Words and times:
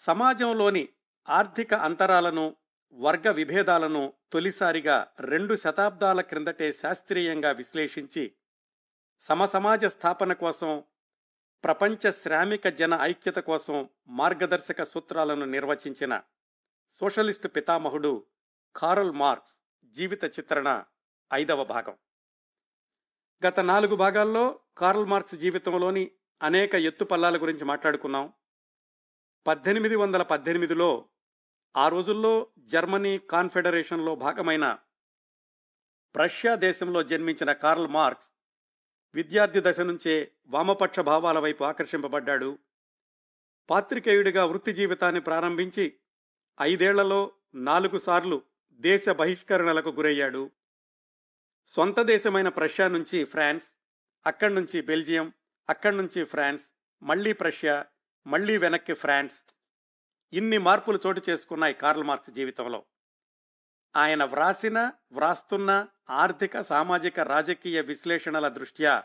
సమాజంలోని 0.00 0.88
ఆర్థిక 1.28 1.74
అంతరాలను 1.74 2.56
వర్గ 2.92 3.30
విభేదాలను 3.30 4.12
తొలిసారిగా 4.32 5.06
రెండు 5.20 5.54
శతాబ్దాల 5.56 6.20
క్రిందటే 6.20 6.72
శాస్త్రీయంగా 6.72 7.50
విశ్లేషించి 7.50 8.32
సమసమాజ 9.20 9.84
స్థాపన 9.84 10.32
కోసం 10.32 10.84
ప్రపంచ 11.64 12.10
శ్రామిక 12.10 12.68
జన 12.68 12.98
ఐక్యత 13.00 13.34
కోసం 13.34 13.88
మార్గదర్శక 14.08 14.82
సూత్రాలను 14.82 15.44
నిర్వచించిన 15.44 16.22
సోషలిస్టు 16.92 17.48
పితామహుడు 17.48 18.26
కారల్ 18.76 19.12
మార్క్స్ 19.12 19.56
జీవిత 19.84 20.24
చిత్రణ 20.24 20.84
ఐదవ 21.32 21.64
భాగం. 21.64 21.96
గత 23.46 23.60
నాలుగు 23.60 23.96
భాగాల్లో 23.96 24.60
కార్ల్ 24.78 25.06
మార్క్స్ 25.06 25.34
జీవితంలోని 25.34 26.10
అనేక 26.42 26.74
ఎత్తుపల్లాల 26.74 27.42
గురించి 27.42 27.64
మాట్లాడుకున్నాం. 27.64 28.32
పద్దెనిమిది 29.46 29.96
వందల 29.96 30.22
పద్దెనిమిదిలో 30.22 31.08
ఆ 31.76 31.88
రోజుల్లో 31.88 32.46
జర్మనీ 32.58 33.18
కాన్ఫెడరేషన్లో 33.18 34.14
భాగమైన 34.14 34.78
ప్రష్యా 36.14 36.54
దేశంలో 36.54 37.02
జన్మించిన 37.02 37.52
కార్ల్ 37.52 37.88
మార్క్స్ 37.88 38.28
విద్యార్థి 39.14 39.60
దశ 39.60 39.80
నుంచే 39.80 40.32
వామపక్ష 40.46 41.00
భావాల 41.00 41.38
వైపు 41.38 41.64
ఆకర్షింపబడ్డాడు. 41.64 42.58
పాత్రికేయుడిగా 43.70 44.44
వృత్తి 44.44 44.72
జీవితాన్ని 44.72 45.20
ప్రారంభించి 45.20 45.98
ఐదేళ్ళలో 46.60 47.32
నాలుగు 47.54 47.98
సార్లు 47.98 48.42
దేశ 48.72 49.08
బహిష్కరణలకు 49.08 49.88
గురయ్యాడు. 49.88 50.50
సొంత 51.66 52.00
దేశమైన 52.00 52.48
ప్రష్యా 52.48 52.88
నుంచి 52.88 53.24
ఫ్రాన్స్ 53.24 53.66
అక్కడి 54.26 54.54
నుంచి 54.54 54.82
బెల్జియం 54.82 55.32
అక్కడి 55.68 55.96
నుంచి 55.96 56.24
ఫ్రాన్స్ 56.24 56.70
మళ్ళీ 57.02 57.32
ప్రష్యా 57.32 57.86
మళ్ళీ 58.26 58.56
వెనక్కి 58.56 58.92
ఫ్రాన్స్. 58.94 59.42
ఇన్ని 60.32 60.58
మార్పులు 60.58 60.98
చోటు 61.06 61.22
చేసుకున్నాయి 61.28 61.74
కార్ల్ 61.74 62.04
మార్క్స్ 62.04 62.30
జీవితంలో. 62.30 62.84
ఆయన 63.96 64.24
వ్రాసిన 64.24 64.92
వ్రాస్తున్న 65.12 65.88
ఆర్థిక 66.10 66.60
సామాజిక 66.60 67.20
రాజకీయ 67.20 67.80
విశ్లేషణల 67.80 68.48
దృష్ట్యా 68.48 69.04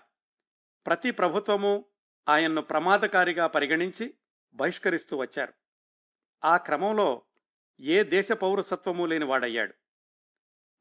ప్రతి 0.86 1.12
ప్రభుత్వము 1.12 1.86
ఆయన్ను 2.30 2.62
ప్రమాదకారిగా 2.62 3.48
పరిగణించి 3.48 4.14
బహిష్కరిస్తూ 4.54 5.18
వచ్చారు. 5.18 5.54
ఆ 6.44 6.58
క్రమంలో 6.58 7.22
ఏ 7.80 8.04
దేశ 8.04 8.32
పౌరసత్వము 8.32 9.06
లేని 9.06 9.26
వాడయ్యాడు. 9.26 9.74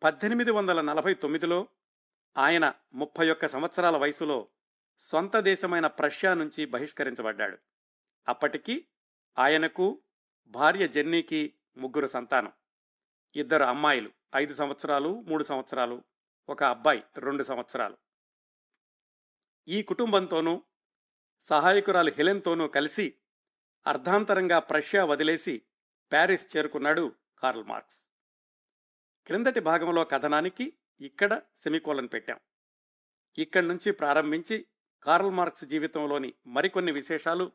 పద్దెనిమిది 0.03 0.51
వందల 0.51 0.81
నలభై 0.81 1.15
తొమ్మిదిలో 1.15 1.69
ఆయన 2.39 2.75
ముప్పై 2.95 3.31
ఒక్క 3.31 3.49
సంవత్సరాల 3.49 3.97
వయసులో 3.97 4.49
సొంత 4.99 5.37
దేశమైన 5.37 5.87
ప్రష్యా 5.87 6.35
నుంచి 6.35 6.65
బహిష్కరించబడ్డాడు. 6.65 7.59
అప్పటికి 8.29 8.89
ఆయనకు 9.39 10.03
భార్య 10.47 10.89
జెన్నీకి 10.89 11.55
ముగ్గురు 11.77 12.07
సంతానం. 12.07 12.53
ఇద్దరు 13.37 13.65
అమ్మాయిలు 13.65 14.11
ఐదు 14.35 14.55
సంవత్సరాలు 14.55 15.21
మూడు 15.21 15.45
సంవత్సరాలు 15.45 16.03
ఒక 16.49 16.63
అబ్బాయి 16.63 17.03
రెండు 17.17 17.43
సంవత్సరాలు. 17.43 17.99
ఈ 19.69 19.83
కుటుంబంతోనూ 19.83 20.63
సహాయకురాలు 21.41 22.11
హెలెన్తోనూ 22.11 22.69
కలిసి 22.69 23.15
అర్ధాంతరంగా 23.87 24.59
ప్రష్యా 24.59 25.05
వదిలేసి 25.05 25.63
ప్యారిస్ 26.13 26.57
చేరుకున్నాడు 26.57 27.15
కార్ల్ 27.39 27.65
మార్క్స్. 27.65 28.05
క్రిందటి 29.27 29.61
భాగంలో 29.61 30.05
కథనానికి 30.05 30.77
ఇక్కడ 31.01 31.43
సెమికోలను 31.57 32.09
పెట్టాం. 32.09 32.41
ఇక్కడి 33.39 33.69
నుంచి 33.69 33.93
ప్రారంభించి 33.93 34.67
కార్ల్ 35.03 35.31
మార్క్స్ 35.31 35.65
జీవితంలోని 35.65 36.35
మరికొన్ని 36.47 36.93
విశేషాలు 36.93 37.53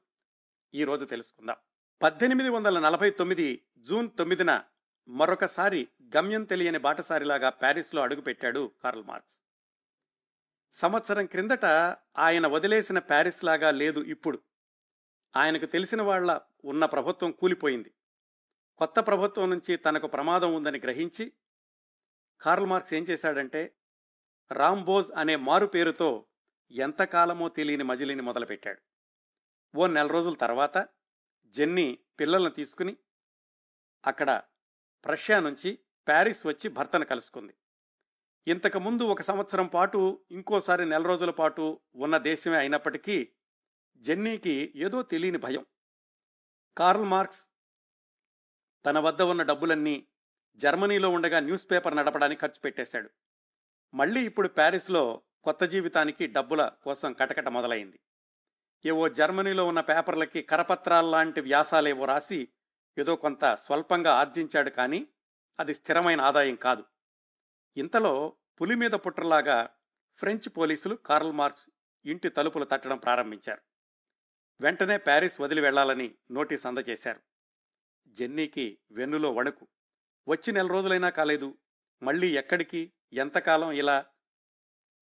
ఈరోజు 0.75 1.05
తెలుసుకుందాం. 1.05 1.55
పద్దెనిమిది 2.01 2.49
వందల 2.49 2.79
నలభై 2.79 3.09
తొమ్మిది 3.09 3.61
జూన్ 3.77 4.09
తొమ్మిదిన 4.17 4.63
మరొకసారి 5.07 5.87
గమ్యం 6.17 6.43
తెలియని 6.43 6.77
బాటసారిలాగా 6.77 7.49
ప్యారిస్లో 7.49 8.01
అడుగుపెట్టాడు 8.01 8.71
కార్ల్ 8.83 9.03
మార్క్స్. 9.03 9.35
సంవత్సరం 10.73 11.25
క్రిందట 11.25 11.65
ఆయన 12.17 12.47
వదిలేసిన 12.47 12.99
ప్యారిస్ 12.99 13.43
లాగా 13.43 13.71
లేదు 13.71 13.99
ఇప్పుడు. 13.99 14.39
ఆయనకు 15.35 15.65
తెలిసిన 15.65 16.01
వాళ్ళ 16.01 16.39
ఉన్న 16.65 16.85
ప్రభుత్వం 16.85 17.31
కూలిపోయింది. 17.31 17.91
కొత్త 18.77 18.99
ప్రభుత్వం 18.99 19.49
నుంచి 19.49 19.75
తనకు 19.75 20.07
ప్రమాదం 20.07 20.53
ఉందని 20.53 20.79
గ్రహించి 20.79 21.33
కార్ల్ 22.41 22.65
మార్క్స్ 22.65 22.93
ఏం 22.93 23.03
చేశాడంటే 23.03 23.75
రాంబోజ్ 24.51 25.11
అనే 25.15 25.35
మారు 25.35 25.65
పేరుతో 25.65 26.25
ఎంతకాలమో 26.71 27.49
తెలియని 27.49 27.83
మజిలీని 27.83 28.21
మొదలుపెట్టాడు. 28.21 28.81
ఓ 29.75 29.87
నెల 29.87 30.07
రోజుల 30.07 30.33
తర్వాత 30.33 30.87
జెన్నీ 31.47 31.99
పిల్లలను 32.19 32.49
తీసుకుని 32.49 32.97
అక్కడ 34.05 34.41
ప్రష్యా 35.05 35.39
నుంచి 35.39 35.79
ప్యారిస్ 36.07 36.45
వచ్చి 36.45 36.69
భర్తను 36.69 37.05
కలుసుకుంది. 37.05 37.53
ఇంతకుముందు 38.47 39.03
ఒక 39.03 39.21
సంవత్సరం 39.21 39.67
పాటు 39.67 40.25
ఇంకోసారి 40.31 40.85
నెల 40.85 41.03
రోజుల 41.03 41.29
పాటు 41.29 41.81
ఉన్న 41.95 42.17
దేశమే 42.17 42.57
అయినప్పటికీ 42.57 43.31
జెన్నీకి 43.97 44.73
ఏదో 44.75 45.03
తెలియని 45.03 45.37
భయం. 45.37 45.65
కార్ల్ 46.77 47.03
మార్క్స్ 47.03 47.47
తన 48.85 48.99
వద్ద 48.99 49.21
ఉన్న 49.21 49.43
డబ్బులన్నీ 49.43 50.07
జర్మనీలో 50.55 51.09
ఉండగా 51.09 51.39
న్యూస్ 51.39 51.71
పేపర్ 51.71 51.95
నడపడానికి 51.95 52.41
ఖర్చు 52.41 52.59
పెట్టేశాడు. 52.59 53.09
మళ్ళీ 53.93 54.25
ఇప్పుడు 54.25 54.47
ప్యారిస్లో 54.47 55.21
కొత్త 55.43 55.63
జీవితానికి 55.63 56.27
డబ్బుల 56.27 56.71
కోసం 56.83 57.13
కటకట 57.13 57.47
మొదలైంది. 57.47 57.99
ఏవో 58.85 59.09
జర్మనీలో 59.09 59.67
ఉన్న 59.67 59.81
పేపర్లకి 59.81 60.41
కరపత్రాల్లాంటి 60.41 61.41
వ్యాసాలేవో 61.41 62.05
రాసి 62.05 62.47
ఏదో 62.97 63.15
కొంత 63.15 63.53
స్వల్పంగా 63.53 64.13
ఆర్జించాడు 64.13 64.69
కానీ 64.69 65.07
అది 65.59 65.75
స్థిరమైన 65.75 66.21
ఆదాయం 66.21 66.55
కాదు. 66.55 66.83
ఇంతలో 67.77 68.33
పులి 68.61 68.75
మీద 68.75 68.91
పుట్రలాగా 68.91 69.69
ఫ్రెంచ్ 70.15 70.57
పోలీసులు 70.57 70.95
కార్ల్ 70.95 71.31
మార్క్స్ 71.31 71.69
ఇంటి 72.05 72.29
తలుపులు 72.29 72.65
తట్టడం 72.65 72.97
ప్రారంభించారు. 72.97 73.61
వెంటనే 74.61 74.97
ప్యారిస్ 74.97 75.41
వదిలి 75.41 75.61
వెళ్ళాలని 75.61 76.15
నోటీస్ 76.31 76.65
అందజేశారు. 76.65 77.19
జెన్నీకి 78.07 78.79
వెన్నులో 78.91 79.31
వణుకు. 79.31 79.67
వచ్చి 80.27 80.53
నెల 80.53 80.67
రోజులైనా 80.67 81.09
కాలేదు. 81.09 81.57
మళ్ళీ 82.03 82.37
ఎక్కడికి? 82.37 82.93
ఎంతకాలం? 83.13 83.71
ఇలా 83.71 84.05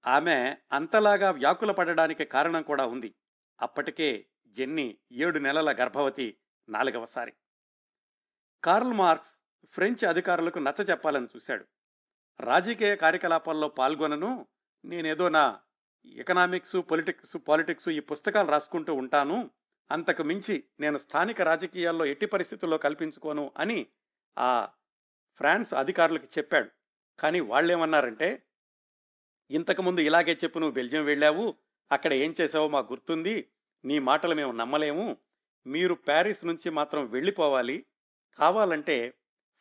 ఆమె 0.07 0.57
అంతలాగా 0.71 1.31
వ్యాకుల 1.31 1.71
పడడానికి 1.71 2.25
కారణం 2.25 2.61
కూడా 2.61 2.85
ఉంది. 2.85 3.15
అప్పటికే 3.61 4.27
జెన్నీ 4.47 4.97
ఏడు 5.11 5.39
నెలల 5.39 5.71
గర్భవతి 5.71 6.37
నాలుగవసారి. 6.69 7.33
కార్ల్ 8.63 8.93
మార్క్స్ 8.93 9.37
ఫ్రెంచ్ 9.71 10.05
అధికారులకు 10.05 10.59
నచ్చ 10.59 10.83
చెప్పాలని 10.83 11.27
చూశాడు. 11.35 11.65
రాజకీయ 12.39 12.95
కార్యకలాపాల్లో 12.95 13.67
పాల్గొనను 13.69 14.47
నేనేదో 14.85 15.29
నా 15.29 15.59
ఎకనామిక్స్ 16.05 16.75
పొలిటిక్స్ 16.75 17.37
పాలిటిక్స్ 17.47 17.89
ఈ 17.89 17.99
పుస్తకాలు 17.99 18.51
రాసుకుంటూ 18.51 18.93
ఉంటాను 18.93 19.51
అంతకు 19.91 20.23
మించి 20.23 20.63
నేను 20.79 20.97
స్థానిక 20.97 21.41
రాజకీయాల్లో 21.41 22.05
ఎట్టి 22.05 22.25
పరిస్థితుల్లో 22.25 22.77
కల్పించుకోను 22.77 23.51
అని 23.57 23.87
ఆ 24.37 24.69
ఫ్రాన్స్ 25.37 25.73
అధికారులకు 25.73 26.27
చెప్పాడు. 26.37 26.69
కానీ 27.19 27.39
వాళ్ళేమన్నారంటే 27.39 28.43
ఇంతకుముందు 29.51 29.99
ఇలాగే 29.99 30.37
చెప్పు 30.43 30.59
నువ్వు 30.59 30.73
బెల్జియం 30.73 31.05
వెళ్ళావు 31.05 31.55
అక్కడ 31.91 32.13
ఏం 32.13 32.35
చేసావో 32.41 32.67
మాకు 32.67 32.93
గుర్తుంది. 32.93 33.47
నీ 33.85 33.99
మాటలు 33.99 34.35
మేము 34.35 34.51
నమ్మలేము. 34.51 35.17
మీరు 35.67 35.93
ప్యారిస్ 35.93 36.45
నుంచి 36.45 36.69
మాత్రం 36.69 37.09
వెళ్ళిపోవాలి. 37.09 37.85
కావాలంటే 38.39 39.13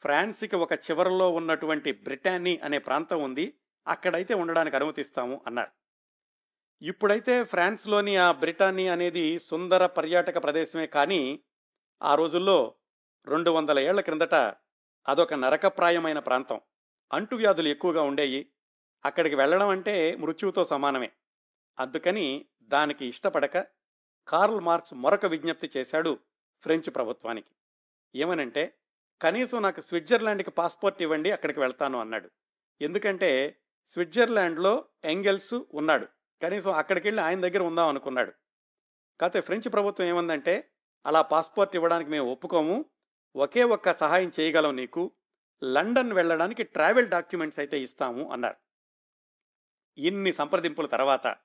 ఫ్రాన్స్కి 0.03 0.57
ఒక 0.57 0.73
చివరలో 0.73 1.31
ఉన్నటువంటి 1.31 1.93
బ్రిటానీ 1.93 2.61
అనే 2.65 2.79
ప్రాంతం 2.79 3.23
ఉంది. 3.23 3.55
అక్కడైతే 3.89 4.35
ఉండడానికి 4.35 4.77
అనుమతిస్తాము 4.77 5.41
అన్నారు. 5.47 5.71
ఇప్పుడైతే 6.83 7.45
ఫ్రాన్స్లోని 7.45 8.17
ఆ 8.17 8.33
బ్రిటానీ 8.33 8.89
అనేది 8.89 9.39
సుందర 9.39 9.87
పర్యాటక 9.87 10.43
ప్రదేశమే 10.43 10.87
కానీ 10.87 11.41
ఆ 12.03 12.15
రోజుల్లో 12.15 12.75
రెండు 13.27 13.51
వందల 13.51 13.79
ఏళ్ళ 13.79 14.01
క్రిందట 14.01 14.35
అదొక 15.09 15.35
నరకప్రాయమైన 15.35 16.19
ప్రాంతం. 16.19 16.61
అంటువ్యాధులు 17.13 17.69
ఎక్కువగా 17.69 18.03
ఉండేవి 18.03 18.47
అక్కడికి 19.05 19.37
వెళ్ళడం 19.37 19.69
అంటే 19.69 20.17
మృత్యువుతో 20.17 20.65
సమానమే. 20.65 21.13
అందుకని 21.79 22.47
దానికి 22.63 23.07
ఇష్టపడక 23.07 23.67
కార్ల్ 24.29 24.61
మార్క్స్ 24.61 24.95
మరొక 24.95 25.27
విజ్ఞప్తి 25.27 25.71
చేశాడు 25.77 26.19
ఫ్రెంచ్ 26.61 26.95
ప్రభుత్వానికి. 26.95 27.51
ఏమనంటే 28.15 28.79
కనీసం 29.23 29.63
నాకు 29.63 29.81
స్విట్జర్లాండ్కి 29.81 30.51
పాస్పోర్ట్ 30.51 31.03
ఇవ్వండి 31.03 31.31
అక్కడికి 31.31 31.61
వెళ్తాను 31.61 32.01
అన్నాడు. 32.01 32.31
ఎందుకంటే 32.81 33.61
స్విట్జర్లాండ్లో 33.91 34.85
ఎంగెల్స్ 35.05 35.55
ఉన్నాడు. 35.55 36.09
కనీసం 36.43 36.73
అక్కడికి 36.73 37.07
వెళ్ళి 37.07 37.23
ఆయన 37.23 37.41
దగ్గర 37.41 37.63
ఉందాం 37.63 37.89
అనుకున్నాడు. 37.89 38.33
కాకపోతే 39.21 39.41
ఫ్రెంచ్ 39.41 39.73
ప్రభుత్వం 39.73 40.07
ఏమందంటే 40.07 40.71
అలా 41.07 41.23
పాస్పోర్ట్ 41.23 41.77
ఇవ్వడానికి 41.77 42.11
మేము 42.11 42.33
ఒప్పుకోము. 42.33 42.85
ఒకే 43.37 43.63
ఒక్క 43.65 43.93
సహాయం 43.93 44.33
చేయగలం 44.41 44.77
నీకు. 44.77 45.11
లండన్ 45.65 46.13
వెళ్ళడానికి 46.13 46.63
ట్రావెల్ 46.63 47.09
డాక్యుమెంట్స్ 47.09 47.59
అయితే 47.59 47.81
ఇస్తాము 47.81 48.33
అన్నారు. 48.33 48.57
ఇన్ని 49.99 50.33
సంప్రదింపుల 50.33 50.87
తర్వాత 50.87 51.37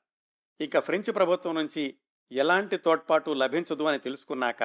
ఇక 0.62 0.80
ఫ్రెంచ్ 0.80 1.10
ప్రభుత్వం 1.16 1.56
నుంచి 1.56 1.84
ఎలాంటి 2.32 2.78
తోడ్పాటు 2.78 3.32
లభించదు 3.32 3.84
అని 3.84 4.00
తెలుసుకున్నాక 4.00 4.64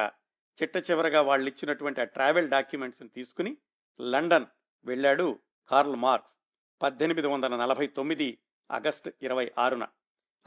చిట్ట 0.59 0.77
చివరగా 0.77 1.21
వాళ్ళు 1.21 1.49
ఇచ్చినటువంటి 1.49 2.01
ఆ 2.01 2.05
ట్రావెల్ 2.05 2.51
డాక్యుమెంట్స్ని 2.51 3.09
తీసుకుని 3.09 3.53
లండన్ 4.01 4.47
వెళ్ళాడు 4.87 5.41
కార్ల్ 5.69 5.97
మార్క్స్ 5.97 6.35
పద్దెనిమిది 6.83 7.27
వందల 7.27 7.57
నలభై 7.57 7.87
తొమ్మిది 7.87 8.39
ఆగస్టు 8.71 9.13
ఇరవై 9.23 9.51
ఆరున. 9.59 9.85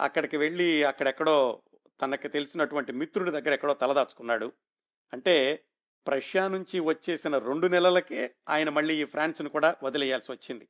అక్కడికి 0.00 0.36
వెళ్ళి 0.36 0.84
అక్కడెక్కడో 0.84 1.62
తనకు 2.02 2.28
తెలిసినటువంటి 2.28 2.92
మిత్రుడి 2.92 3.30
దగ్గర 3.30 3.52
ఎక్కడో 3.52 3.74
తలదాచుకున్నాడు 3.74 4.52
అంటే 5.12 5.64
ప్రష్యా 6.06 6.48
నుంచి 6.48 6.80
వచ్చేసిన 6.80 7.38
రెండు 7.38 7.66
నెలలకే 7.66 8.34
ఆయన 8.48 8.68
మళ్ళీ 8.68 9.02
ఈ 9.02 9.04
ఫ్రాన్స్ను 9.04 9.48
కూడా 9.48 9.76
వదిలేయాల్సి 9.82 10.32
వచ్చింది. 10.32 10.68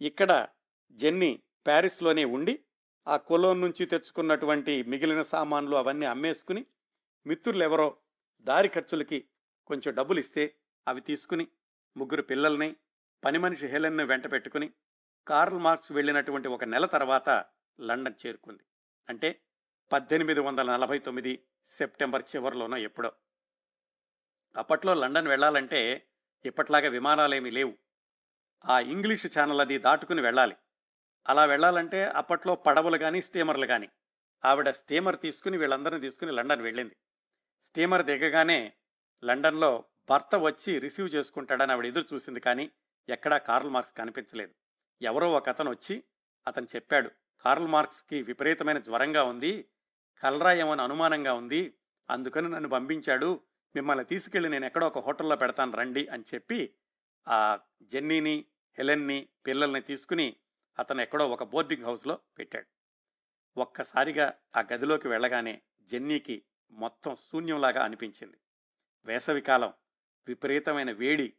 ఇక్కడ 0.00 0.48
జెన్నీ 0.90 1.42
ప్యారిస్లోనే 1.66 2.24
ఉండి 2.24 2.64
ఆ 3.08 3.16
కులం 3.16 3.60
నుంచి 3.60 3.86
తెచ్చుకున్నటువంటి 3.86 4.82
మిగిలిన 4.82 5.22
సామాన్లు 5.22 5.76
అవన్నీ 5.76 6.06
అమ్మేసుకుని 6.06 6.66
మిత్రులు 7.26 7.62
ఎవరో 7.62 7.96
దారి 8.40 8.68
ఖర్చులకి 8.68 9.28
కొంచెం 9.66 9.94
డబ్బులు 9.94 10.20
ఇస్తే 10.20 10.54
అవి 10.88 11.00
తీసుకుని 11.00 11.48
ముగ్గురు 11.96 12.22
పిల్లల్ని 12.22 12.76
పని 13.24 13.38
మనిషి 13.38 13.66
హెలెన్ను 13.66 14.06
వెంట 14.06 14.32
పెట్టుకుని 14.32 14.72
కార్ల్ 15.28 15.58
మార్క్స్ 15.58 15.92
వెళ్ళినటువంటి 15.92 16.48
ఒక 16.48 16.64
నెల 16.64 16.86
తర్వాత 16.86 17.44
లండన్ 17.80 18.26
చేరుకుంది. 18.26 18.62
అంటే 19.08 19.40
పద్దెనిమిది 19.92 20.40
వందల 20.40 20.72
నలభై 20.72 20.98
తొమ్మిది 20.98 21.44
సెప్టెంబర్ 21.66 22.22
చివరిలోనో 22.36 22.76
ఎప్పుడో. 22.76 23.12
అప్పట్లో 24.56 24.94
లండన్ 24.94 25.28
వెళ్ళాలంటే 25.28 26.06
ఇప్పట్లాగా 26.44 26.88
విమానాలేమీ 26.88 27.50
లేవు. 27.50 27.74
ఆ 28.64 28.80
ఇంగ్లీష్ 28.80 29.38
ఛానల్ 29.38 29.60
అది 29.60 29.78
దాటుకుని 29.78 30.20
వెళ్ళాలి. 30.20 30.56
అలా 31.26 31.44
వెళ్ళాలంటే 31.44 32.04
అప్పట్లో 32.04 32.54
పడవలు 32.54 32.98
కానీ 32.98 33.22
స్టీమర్లు 33.22 33.66
కానీ 33.66 33.88
ఆవిడ 34.44 34.70
స్టీమర్ 34.70 35.20
తీసుకుని 35.20 35.58
వీళ్ళందరినీ 35.58 36.00
తీసుకుని 36.00 36.32
లండన్ 36.32 36.62
వెళ్ళింది. 36.62 36.96
స్టీమర్ 37.64 38.02
దిగగానే 38.02 38.72
లండన్లో 39.22 39.84
భర్త 40.08 40.36
వచ్చి 40.36 40.78
రిసీవ్ 40.78 41.14
చేసుకుంటాడని 41.14 41.72
ఆవిడ 41.72 41.86
ఎదురు 41.86 42.14
చూసింది 42.14 42.40
కానీ 42.40 42.70
ఎక్కడా 43.08 43.38
కార్ల్ 43.38 43.70
మార్క్స్ 43.70 43.94
కనిపించలేదు. 43.94 44.52
ఎవరో 45.02 45.32
ఒక 45.32 45.48
అతను 45.48 45.70
వచ్చి 45.70 46.02
అతను 46.46 46.66
చెప్పాడు 46.76 47.10
కార్ల్ 47.44 47.68
మార్క్స్కి 47.68 48.22
విపరీతమైన 48.22 48.78
జ్వరంగా 48.78 49.22
ఉంది 49.22 49.68
కలరా 50.22 50.52
ఏమని 50.52 50.82
అనుమానంగా 50.82 51.32
ఉంది 51.32 51.74
అందుకని 52.08 52.48
నన్ను 52.48 52.68
పంపించాడు 52.68 53.40
మిమ్మల్ని 53.74 54.04
తీసుకెళ్ళి 54.04 54.48
నేను 54.48 54.64
ఎక్కడో 54.64 54.86
ఒక 54.86 54.98
హోటల్లో 54.98 55.36
పెడతాను 55.36 55.72
రండి 55.72 56.06
అని 56.06 56.24
చెప్పి 56.34 56.74
ఆ 57.28 57.58
జెన్నీని 57.82 58.46
హెలెన్ని 58.78 59.28
పిల్లల్ని 59.46 59.80
తీసుకుని 59.80 60.36
అతను 60.78 61.00
ఎక్కడో 61.00 61.28
ఒక 61.28 61.42
బోర్డింగ్ 61.42 61.84
హౌస్లో 61.84 62.18
పెట్టాడు. 62.38 62.66
ఒక్కసారిగా 63.60 64.34
ఆ 64.56 64.60
గదిలోకి 64.72 65.08
వెళ్ళగానే 65.08 65.62
జెన్నీకి 65.82 66.44
మొత్తం 66.70 67.16
శూన్యంలాగా 67.16 67.84
అనిపించింది. 67.84 68.36
వేసవికాలం 69.04 69.72
విపరీతమైన 70.26 70.92
వేడి 70.92 71.34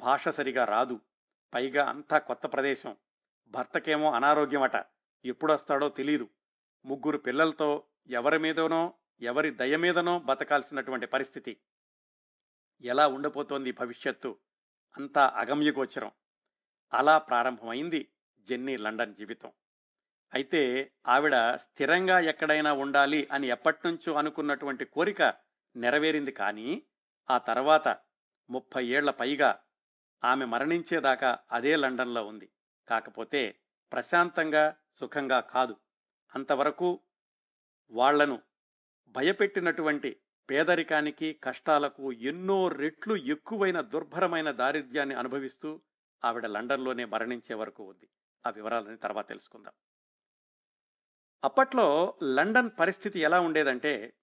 భాష 0.00 0.28
సరిగా 0.28 0.64
రాదు 0.64 1.00
పైగా 1.54 1.88
అంతా 1.88 2.18
కొత్త 2.18 2.46
ప్రదేశం. 2.46 2.96
భర్తకేమో 3.48 4.12
అనారోగ్యమట 4.12 4.86
ఎప్పుడొస్తాడో 5.24 5.88
తెలీదు. 5.88 6.28
ముగ్గురు 6.84 7.18
పిల్లలతో 7.18 7.84
ఎవరి 8.08 8.38
మీదనో 8.38 8.94
ఎవరి 9.20 9.50
దయ 9.50 9.76
మీదనో 9.76 10.18
బతకాల్సినటువంటి 10.18 11.06
పరిస్థితి. 11.06 11.60
ఎలా 12.80 13.08
ఉండబోతోంది 13.08 13.72
భవిష్యత్తు? 13.72 14.38
అంతా 14.96 15.26
అగమ్యగోచరం. 15.36 16.10
అలా 16.92 17.18
ప్రారంభమైంది 17.18 18.08
జెన్నీ 18.48 18.76
లండన్ 18.76 19.14
జీవితం. 19.14 19.50
అయితే 20.34 20.62
ఆవిడ 21.06 21.36
స్థిరంగా 21.56 22.20
ఎక్కడైనా 22.20 22.72
ఉండాలి 22.72 23.28
అని 23.32 23.46
ఎప్పటినుంచో 23.48 24.12
అనుకున్నటువంటి 24.14 24.84
కోరిక 24.84 25.22
నెరవేరింది 25.76 26.32
కానీ 26.32 26.68
ఆ 27.30 27.38
తర్వాత 27.38 27.88
ముప్పై 28.50 28.82
ఏళ్ళ 28.86 29.10
పైగా 29.10 29.50
ఆమె 30.24 30.44
మరణించేదాకా 30.44 31.38
అదే 31.52 31.76
లండన్లో 31.76 32.22
ఉంది. 32.26 32.46
కాకపోతే 32.88 33.42
ప్రశాంతంగా 33.92 34.64
సుఖంగా 35.00 35.40
కాదు. 35.40 35.74
అంతవరకు 36.32 36.88
వాళ్ళను 37.90 38.36
భయపెట్టినటువంటి 39.14 40.10
పేదరికానికి 40.48 41.28
కష్టాలకు 41.44 42.12
ఎన్నో 42.12 42.68
రెట్లు 42.68 43.16
ఎక్కువైన 43.16 43.80
దుర్భరమైన 43.92 44.50
దారిద్ర్యాన్ని 44.50 45.14
అనుభవిస్తూ 45.14 45.70
ఆవిడ 46.24 46.46
లండన్లోనే 46.46 47.04
మరణించే 47.04 47.54
వరకు 47.54 47.82
ఉంది. 47.84 48.06
ఆ 48.46 48.50
వివరాలని 48.50 48.96
తర్వాత 48.96 49.28
తెలుసుకుందాం. 49.28 49.72
అప్పట్లో 51.44 52.14
లండన్ 52.22 52.70
పరిస్థితి 52.80 53.20
ఎలా 53.20 53.40
ఉండేదంటే 53.40 54.14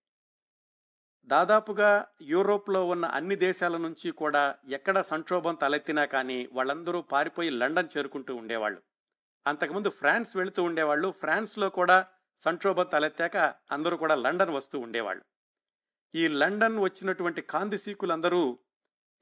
దాదాపుగా 1.25 2.07
యూరోప్లో 2.21 2.87
ఉన్న 2.87 3.05
అన్ని 3.05 3.35
దేశాల 3.35 3.77
నుంచి 3.77 4.11
కూడా 4.11 4.55
ఎక్కడ 4.69 5.01
సంక్షోభం 5.01 5.55
తలెత్తినా 5.55 6.05
కానీ 6.05 6.49
వాళ్ళందరూ 6.51 7.01
పారిపోయి 7.01 7.49
లండన్ 7.49 7.89
చేరుకుంటూ 7.97 8.35
ఉండేవాళ్ళు. 8.35 8.81
అంతకుముందు 9.47 9.89
ఫ్రాన్స్ 9.89 10.35
వెళుతూ 10.35 10.63
ఉండేవాళ్ళు. 10.63 11.11
ఫ్రాన్స్లో 11.11 11.69
కూడా 11.69 12.07
సంక్షోభం 12.39 12.83
తలెత్తాక 12.83 13.37
అందరూ 13.71 13.97
కూడా 13.97 14.15
లండన్ 14.15 14.49
వస్తూ 14.49 14.79
ఉండేవాళ్ళు. 14.79 15.23
ఈ 16.15 16.27
లండన్ 16.27 16.79
వచ్చినటువంటి 16.79 17.41
కాందిసీకులందరూ 17.41 18.59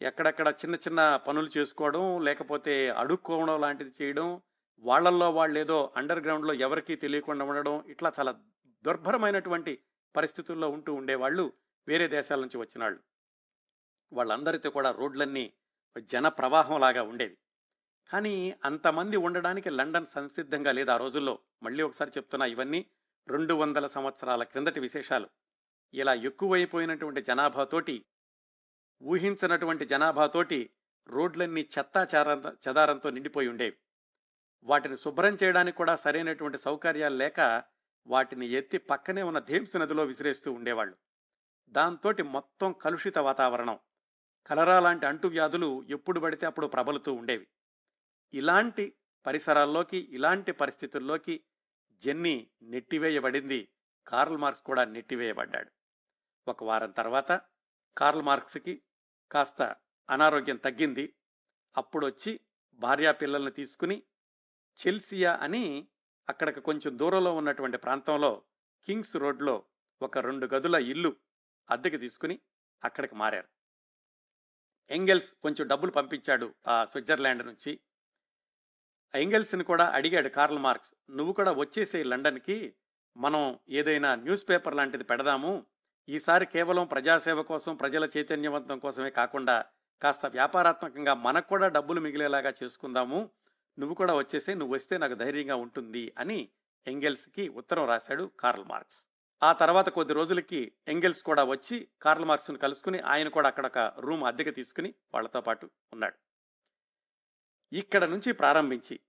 ఎక్కడెక్కడ 0.01 0.47
చిన్న 0.47 0.75
చిన్న 0.75 1.15
పనులు 1.27 1.49
చేసుకోవడం 1.57 2.21
లేకపోతే 2.21 2.89
అడుక్కోవడం 2.89 3.61
లాంటిది 3.61 3.91
చేయడం 4.01 4.41
వాళ్ళల్లో 4.79 5.31
వాళ్ళు 5.31 5.59
ఏదో 5.59 5.93
అండర్ 5.95 6.19
గ్రౌండ్లో 6.19 6.53
ఎవరికీ 6.53 6.95
తెలియకుండా 6.95 7.45
ఉండడం 7.45 7.83
ఇట్లా 7.87 8.13
చాలా 8.19 8.31
దుర్భరమైనటువంటి 8.85 9.83
పరిస్థితుల్లో 10.15 10.69
ఉంటూ 10.69 10.93
ఉండేవాళ్ళు 10.93 11.53
వేరే 11.87 12.07
దేశాల 12.07 12.41
నుంచి 12.41 12.57
వచ్చిన 12.57 12.83
వాళ్ళు 12.83 12.99
వాళ్ళందరితో 14.11 14.69
కూడా 14.69 14.91
రోడ్లన్నీ 14.91 15.53
జన 16.09 16.27
ప్రవాహం 16.27 16.79
లాగా 16.79 17.03
ఉండేది 17.03 17.37
కానీ 18.09 18.57
అంతమంది 18.63 19.17
ఉండడానికి 19.17 19.69
లండన్ 19.69 20.05
సంసిద్ధంగా 20.05 20.71
లేదు 20.71 20.91
ఆ 20.91 20.97
రోజుల్లో. 20.97 21.39
మళ్ళీ 21.63 21.83
ఒకసారి 21.83 22.11
చెప్తున్నా 22.17 22.45
ఇవన్నీ 22.45 22.85
రెండు 23.27 23.53
వందల 23.53 23.87
సంవత్సరాల 23.87 24.43
క్రిందటి 24.43 24.79
విశేషాలు. 24.79 25.29
ఇలా 25.93 26.13
ఎక్కువైపోయినటువంటి 26.13 27.21
జనాభాతోటి 27.21 28.05
ఊహించినటువంటి 29.03 29.85
జనాభాతోటి 29.85 30.69
రోడ్లన్నీ 31.07 31.69
చెత్తా 31.77 32.07
చారంత 32.15 32.45
చెదారంతో 32.67 33.09
నిండిపోయి 33.09 33.47
ఉండేవి. 33.47 33.77
వాటిని 34.63 34.97
శుభ్రం 34.97 35.37
చేయడానికి 35.43 35.77
కూడా 35.77 35.95
సరైనటువంటి 35.95 36.57
సౌకర్యాలు 36.57 37.15
లేక 37.15 37.63
వాటిని 38.07 38.45
ఎత్తి 38.45 38.77
పక్కనే 38.77 39.23
ఉన్న 39.23 39.39
ధేమ్స్ 39.39 39.75
నదిలో 39.75 40.03
విసిరేస్తూ 40.03 40.51
ఉండేవాళ్ళు. 40.51 40.95
దాంతోటి 41.69 42.23
మొత్తం 42.23 42.73
కలుషిత 42.73 43.17
వాతావరణం. 43.17 43.79
కలరా 44.47 44.79
లాంటి 44.79 45.05
అంటువ్యాధులు 45.05 45.83
ఎప్పుడు 45.83 46.19
పడితే 46.19 46.45
అప్పుడు 46.45 46.67
ప్రబలుతూ 46.67 47.13
ఉండేవి. 47.13 47.47
ఇలాంటి 48.33 48.93
పరిసరాల్లోకి 49.25 49.97
ఇలాంటి 49.97 50.51
పరిస్థితుల్లోకి 50.51 51.43
జెన్నీ 51.93 52.49
నెట్టివేయబడింది. 52.61 53.69
కార్ల్ 54.07 54.37
మార్క్స్ 54.37 54.63
కూడా 54.63 54.85
నెట్టివేయబడ్డాడు. 54.85 55.71
ఒక 56.47 56.63
వారం 56.63 56.91
తర్వాత 56.91 57.41
కార్ల్ 57.97 58.21
మార్క్స్కి 58.21 58.81
కాస్త 59.31 59.75
అనారోగ్యం 60.09 60.55
తగ్గింది. 60.55 61.15
అప్పుడొచ్చి 61.77 62.39
భార్యా 62.73 63.11
పిల్లల్ని 63.11 63.51
తీసుకుని 63.51 64.03
చెల్సియా 64.79 65.35
అని 65.35 65.87
అక్కడికి 66.29 66.61
కొంచెం 66.61 66.97
దూరంలో 66.97 67.35
ఉన్నటువంటి 67.35 67.77
ప్రాంతంలో 67.77 68.43
కింగ్స్ 68.85 69.15
రోడ్లో 69.15 69.63
ఒక 70.01 70.17
రెండు 70.17 70.47
గదుల 70.53 70.75
ఇల్లు 70.75 71.15
అద్దెకి 71.69 71.97
తీసుకుని 71.97 72.39
అక్కడికి 72.83 73.15
మారారు. 73.15 73.47
ఎంగెల్స్ 74.89 75.33
కొంచెం 75.33 75.67
డబ్బులు 75.67 75.91
పంపించాడు 75.91 76.55
ఆ 76.67 76.85
స్విట్జర్లాండ్ 76.85 77.45
నుంచి. 77.45 77.79
ఎంగెల్స్ని 79.15 79.63
కూడా 79.63 79.89
అడిగాడు 79.89 80.29
కార్ల్ 80.29 80.59
మార్క్స్ 80.59 80.93
నువ్వు 81.09 81.33
కూడా 81.33 81.51
వచ్చేసే 81.51 82.03
లండన్కి 82.03 82.75
మనం 83.17 83.59
ఏదైనా 83.69 84.15
న్యూస్ 84.15 84.49
పేపర్ 84.49 84.75
లాంటిది 84.75 85.03
పెడదాము. 85.03 85.65
ఈసారి 86.09 86.45
కేవలం 86.45 86.87
ప్రజాసేవ 86.87 87.43
కోసం 87.43 87.75
ప్రజల 87.75 88.09
చైతన్యవంతం 88.17 88.79
కోసమే 88.79 89.09
కాకుండా 89.09 89.65
కాస్త 90.01 90.25
వ్యాపారాత్మకంగా 90.25 91.13
మనకు 91.13 91.47
కూడా 91.47 91.67
డబ్బులు 91.67 92.01
మిగిలేలాగా 92.01 92.53
చేసుకుందాము. 92.63 93.31
నువ్వు 93.79 93.95
కూడా 93.95 94.13
వచ్చేసే 94.13 94.53
నువ్వు 94.53 94.75
వస్తే 94.75 94.97
నాకు 94.97 95.13
ధైర్యంగా 95.13 95.55
ఉంటుంది 95.55 96.13
అని 96.17 96.49
ఎంగెల్స్కి 96.87 97.49
ఉత్తరం 97.49 97.85
రాశాడు 97.87 98.31
కార్ల్ 98.39 98.65
మార్క్స్. 98.65 99.03
ఆ 99.43 99.53
తర్వాత 99.53 99.89
కొద్ది 99.89 100.13
రోజులకి 100.13 100.71
ఎంగెల్స్ 100.87 101.23
కూడా 101.23 101.43
వచ్చి 101.43 101.87
కార్ల్ 102.01 102.25
మార్క్స్ను 102.25 102.57
కలుసుకుని 102.57 102.99
ఆయన 102.99 103.27
కూడా 103.27 103.47
అక్కడ 103.47 103.65
ఒక 103.65 103.77
రూమ్ 103.99 104.23
అద్దెకి 104.23 104.51
తీసుకుని 104.51 104.93
వాళ్ళతో 105.13 105.41
పాటు 105.41 105.69
ఉన్నాడు. 105.93 106.17
ఇక్కడ 107.75 108.03
నుంచి 108.03 108.31
ప్రారంభించి 108.31 108.99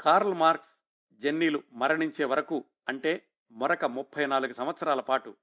కార్ల్ 0.00 0.34
మార్క్స్ 0.34 0.76
జెన్నీలు 1.12 1.62
మరణించే 1.72 2.24
వరకు 2.24 2.64
అంటే 2.88 3.26
మరొక 3.52 3.84
ముప్పై 3.84 4.26
నాలుగు 4.26 4.52
సంవత్సరాల 4.52 5.00
పాటు 5.00 5.36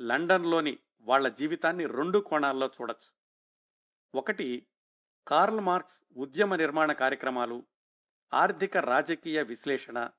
లండన్లోని 0.00 0.78
వాళ్ళ 1.00 1.28
జీవితాన్ని 1.28 1.86
రెండు 1.86 2.18
కోణాల్లో 2.18 2.66
చూడొచ్చు. 2.66 3.10
ఒకటి 4.14 4.66
కార్ల్ 5.28 5.60
మార్క్స్ 5.60 6.02
ఉద్యమ 6.16 6.56
నిర్మాణ 6.56 6.92
కార్యక్రమాలు 6.92 7.66
ఆర్థిక 8.34 8.76
రాజకీయ 8.76 9.42
విశ్లేషణ 9.42 10.10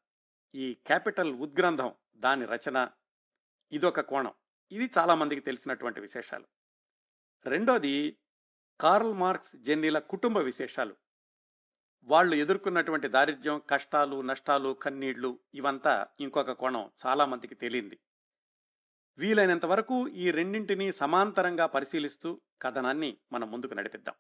ఈ 0.56 0.74
క్యాపిటల్ 0.74 1.34
ఉద్గ్రంథం 1.34 1.96
దాని 2.16 2.46
రచన 2.46 2.90
ఇదొక 3.72 4.00
కోణం. 4.00 4.34
ఇది 4.72 4.92
చాలామందికి 4.98 5.42
తెలిసినటువంటి 5.42 6.00
విశేషాలు. 6.00 6.46
రెండోది 7.46 8.18
కార్ల్ 8.82 9.14
మార్క్స్ 9.14 9.56
జెన్నీల 9.56 10.00
కుటుంబ 10.00 10.38
విశేషాలు. 10.38 10.96
వాళ్ళు 12.04 12.36
ఎదుర్కొన్నటువంటి 12.36 13.08
దారిద్ర్యం 13.08 13.62
కష్టాలు 13.70 14.22
నష్టాలు 14.22 14.74
కన్నీళ్ళు 14.74 15.40
ఇవంతా 15.54 16.08
ఇంకొక 16.20 16.52
కోణం 16.52 16.92
చాలామందికి 17.06 17.56
తేలింది. 17.56 17.96
తెలియంది 17.96 18.00
వీలైనంత 19.18 19.66
వరకు 19.66 20.08
ఈ 20.08 20.32
రెండింటినీ 20.32 20.92
సమాంతరంగా 20.92 21.66
పరిశీలిస్తూ 21.66 22.42
కథనాన్ని 22.62 23.18
మనం 23.32 23.52
ముందుకు 23.52 23.74
నడిపిద్దాం. 23.74 24.16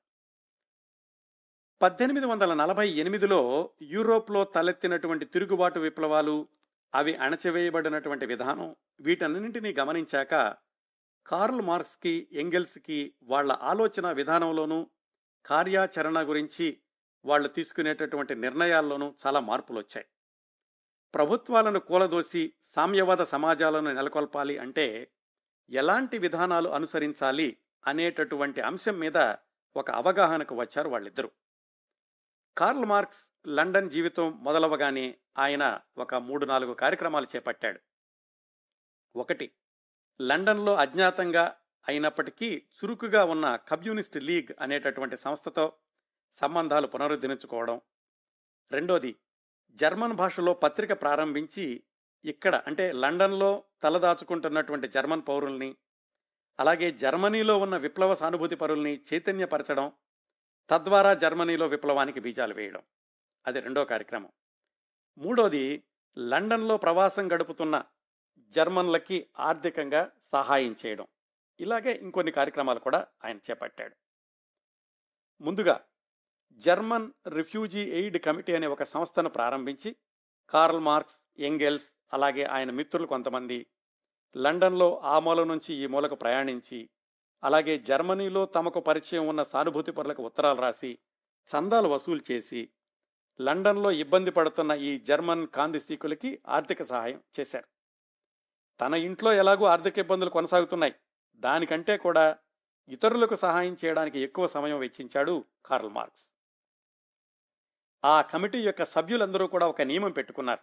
పద్దెనిమిది 1.82 2.26
వందల 2.26 2.54
నలభై 2.54 2.86
ఎనిమిదిలో 2.90 3.40
యూరోప్లో 3.82 4.44
తలెత్తినటువంటి 4.44 5.26
తిరుగుబాటు 5.26 5.80
విప్లవాలు 5.80 6.36
అవి 6.94 7.14
అణచివేయబడినటువంటి 7.16 8.26
విధానం 8.26 8.76
వీటన్నింటినీ 9.00 9.74
గమనించాక 9.80 10.34
కార్ల్ 11.26 11.62
మార్క్స్కి 11.62 12.28
ఎంగెల్స్కి 12.34 13.00
వాళ్ళ 13.24 13.52
ఆలోచన 13.52 14.12
విధానంలోనూ 14.12 14.80
కార్యాచరణ 15.46 16.20
గురించి 16.22 16.68
వాళ్ళు 17.26 17.50
తీసుకునేటటువంటి 17.50 18.36
నిర్ణయాల్లోనూ 18.36 19.14
చాలా 19.26 19.40
మార్పులు 19.40 19.80
వచ్చాయి 19.80 20.08
ప్రభుత్వాలను 21.14 21.80
కూలదోసి 21.80 22.54
సామ్యవాద 22.76 23.22
సమాజాలను 23.22 23.92
నెలకొల్పాలి 23.94 24.58
అంటే 24.58 24.88
ఎలాంటి 25.70 26.18
విధానాలు 26.18 26.70
అనుసరించాలి 26.70 27.58
అనేటటువంటి 27.86 28.62
అంశం 28.62 29.00
మీద 29.00 29.18
ఒక 29.76 29.92
అవగాహనకు 29.92 30.56
వచ్చారు 30.56 30.90
వాళ్ళిద్దరూ. 30.90 31.30
కార్ల్ 32.58 32.86
మార్క్స్ 32.86 33.26
లండన్ 33.48 33.90
జీవితం 33.90 34.40
మొదలవగానే 34.44 35.18
ఆయన 35.38 35.82
ఒక 35.98 36.16
మూడు 36.16 36.46
నాలుగు 36.46 36.74
కార్యక్రమాలు 36.74 37.28
చేపట్టాడు. 37.36 37.80
ఒకటి 39.16 39.52
లండన్లో 40.20 40.76
అజ్ఞాతంగా 40.76 41.56
అయినప్పటికీ 41.88 42.64
చురుకుగా 42.78 43.26
ఉన్న 43.26 43.56
కమ్యూనిస్ట్ 43.56 44.18
లీగ్ 44.18 44.52
అనేటటువంటి 44.62 45.18
సంస్థతో 45.18 45.74
సంబంధాలు 46.36 46.88
పునరుద్ధరించుకోవడం. 46.88 47.82
రెండోది 48.72 49.16
జర్మన్ 49.74 50.14
భాషలో 50.14 50.54
పత్రిక 50.54 51.02
ప్రారంభించి 51.02 51.84
ఇక్కడ 52.26 52.56
అంటే 52.56 52.92
లండన్లో 52.92 53.64
తలదాచుకుంటున్నటువంటి 53.84 54.88
జర్మన్ 54.88 55.28
పౌరుల్ని 55.28 55.76
అలాగే 56.60 56.92
జర్మనీలో 56.92 57.58
ఉన్న 57.58 57.78
విప్లవ 57.78 58.16
సానుభూతి 58.16 58.56
పరుల్ని 58.56 59.02
చైతన్యపరచడం 59.14 59.92
తద్వారా 60.70 61.14
జర్మనీలో 61.14 61.68
విప్లవానికి 61.68 62.20
బీజాలు 62.20 62.54
వేయడం. 62.54 62.82
అది 63.48 63.60
రెండో 63.60 63.86
కార్యక్రమం. 63.86 64.32
మూడోది 65.18 65.84
లండన్లో 66.18 66.78
ప్రవాసం 66.78 67.34
గడుపుతున్న 67.34 67.84
జర్మన్లకి 68.40 69.30
ఆర్థికంగా 69.40 70.12
సహాయం 70.32 70.76
చేయడం. 70.86 71.08
ఇలాగే 71.60 71.92
ఇంకొన్ని 71.92 72.32
కార్యక్రమాలు 72.32 72.80
కూడా 72.80 73.08
ఆయన 73.26 73.38
చేపట్టాడు. 73.38 73.96
ముందుగా 75.42 75.86
జర్మన్ 76.54 77.12
రిఫ్యూజీ 77.28 77.92
ఎయిడ్ 77.92 78.22
కమిటీ 78.22 78.56
అనే 78.56 78.68
ఒక 78.68 78.84
సంస్థను 78.84 79.30
ప్రారంభించి 79.30 79.96
కార్ల్ 80.50 80.80
మార్క్స్ 80.80 81.18
ఎంగెల్స్ 81.40 81.94
అలాగే 82.14 82.44
ఆయన 82.44 82.72
మిత్రులు 82.72 83.08
కొంతమంది 83.08 83.68
లండన్లో 84.38 85.00
ఆ 85.00 85.20
మూల 85.20 85.44
నుంచి 85.44 85.74
ఈ 85.74 85.88
మూలకు 85.88 86.16
ప్రయాణించి 86.16 86.90
అలాగే 87.46 87.78
జర్మనీలో 87.78 88.46
తమకు 88.46 88.80
పరిచయం 88.80 89.28
ఉన్న 89.28 89.44
సానుభూతి 89.44 89.92
పరులకు 89.92 90.24
ఉత్తరాలు 90.24 90.62
రాసి 90.62 90.98
చందాలు 91.48 91.88
వసూలు 91.88 92.22
చేసి 92.32 92.70
లండన్లో 93.42 93.92
ఇబ్బంది 93.92 94.32
పడుతున్న 94.32 94.72
ఈ 94.72 95.00
జర్మన్ 95.00 95.48
కాందిసీకులకి 95.48 96.42
ఆర్థిక 96.48 96.84
సహాయం 96.84 97.24
చేశారు. 97.40 97.68
తన 98.82 98.94
ఇంట్లో 98.94 99.34
ఎలాగూ 99.34 99.66
ఆర్థిక 99.66 99.98
ఇబ్బందులు 99.98 100.30
కొనసాగుతున్నాయి. 100.30 100.96
దానికంటే 101.36 101.98
కూడా 101.98 102.38
ఇతరులకు 102.88 103.36
సహాయం 103.36 103.78
చేయడానికి 103.86 104.20
ఎక్కువ 104.20 104.48
సమయం 104.48 104.80
వెచ్చించాడు 104.80 105.46
కార్ల్ 105.66 105.90
మార్క్స్. 105.90 106.28
ఆ 108.06 108.22
కమిటీ 108.22 108.60
యొక్క 108.62 108.86
సభ్యులందరూ 108.86 109.48
కూడా 109.48 109.68
ఒక 109.68 109.82
నియమం 109.82 110.12
పెట్టుకున్నారు. 110.12 110.60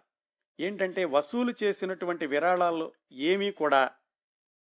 ఏంటంటే 0.59 1.05
వసూలు 1.05 1.53
చేసినటువంటి 1.63 2.27
విరాళాలు 2.27 2.93
ఏమీ 3.11 3.51
కూడా 3.51 3.91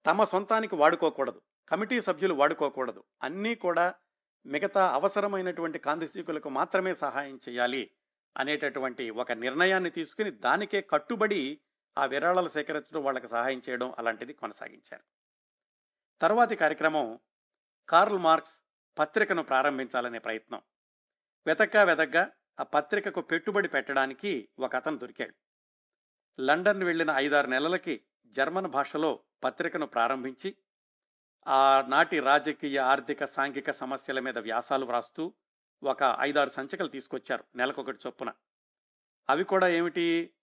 తమ 0.06 0.24
సొంతానికి 0.24 0.76
వాడుకోకూడదు. 0.76 1.42
కమిటీ 1.72 2.02
సభ్యులు 2.02 2.34
వాడుకోకూడదు. 2.34 3.04
అన్నీ 3.24 3.56
కూడా 3.56 3.94
మిగతా 4.46 4.92
అవసరమైనటువంటి 4.94 5.80
కాంతిసీకులకు 5.80 6.50
మాత్రమే 6.50 6.94
సహాయం 6.94 7.40
చేయాలి 7.50 7.92
అనేటటువంటి 8.38 9.10
ఒక 9.10 9.32
నిర్ణయాన్ని 9.32 9.90
తీసుకుని 9.90 10.32
దానికే 10.32 10.82
కట్టుబడి 10.82 11.60
ఆ 11.98 12.06
విరాళాలు 12.06 12.50
సేకరించడం 12.50 13.04
వాళ్ళకి 13.04 13.28
సహాయం 13.28 13.62
చేయడం 13.70 13.96
అలాంటిది 13.98 14.34
కొనసాగించారు. 14.34 15.04
తర్వాతి 16.22 16.56
కార్యక్రమం 16.56 17.20
కార్ల్ 17.90 18.18
మార్క్స్ 18.18 18.54
పత్రికను 19.00 19.44
ప్రారంభించాలనే 19.44 20.20
ప్రయత్నం. 20.20 20.62
వెతగ్గా 21.46 21.84
వెతగ్గా 21.84 22.32
ఆ 22.60 22.64
పత్రికకు 22.64 23.22
పెట్టుబడి 23.22 23.68
పెట్టడానికి 23.68 24.50
ఒక 24.60 24.76
అతను 24.76 24.98
దొరికాడు. 24.98 25.34
లండన్ 26.42 26.84
వెళ్ళిన 26.84 27.12
ఐదారు 27.16 27.48
నెలలకి 27.48 28.04
జర్మన్ 28.28 28.68
భాషలో 28.68 29.24
పత్రికను 29.44 29.86
ప్రారంభించి 29.86 30.56
ఆ 31.48 31.86
నాటి 31.88 32.20
రాజకీయ 32.20 32.80
ఆర్థిక 32.80 33.26
సాంఘిక 33.26 33.72
సమస్యల 33.72 34.20
మీద 34.20 34.38
వ్యాసాలు 34.38 34.86
వ్రాస్తూ 34.86 35.34
ఒక 35.84 36.18
ఐదారు 36.20 36.50
సంచికలు 36.50 36.88
తీసుకొచ్చారు 36.88 37.44
నెలకొకటి 37.56 38.00
చొప్పున. 38.08 38.34
అవి 39.30 39.44
కూడా 39.44 39.68
ఏమిటి? 39.68 40.34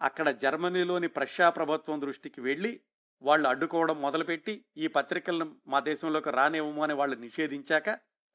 అక్కడ 0.00 0.30
జర్మనీలోని 0.30 1.08
ప్రష్యా 1.08 1.50
ప్రభుత్వం 1.50 2.00
దృష్టికి 2.00 2.40
వెళ్ళి 2.40 2.80
వాళ్ళు 3.22 3.48
అడ్డుకోవడం 3.48 4.02
మొదలుపెట్టి 4.02 4.64
ఈ 4.76 4.86
పత్రికలను 4.86 5.56
మా 5.66 5.80
దేశంలోకి 5.80 6.30
రానివ్వము 6.30 6.82
అని 6.82 6.92
వాళ్ళు 6.92 7.16
నిషేధించాక 7.16 7.88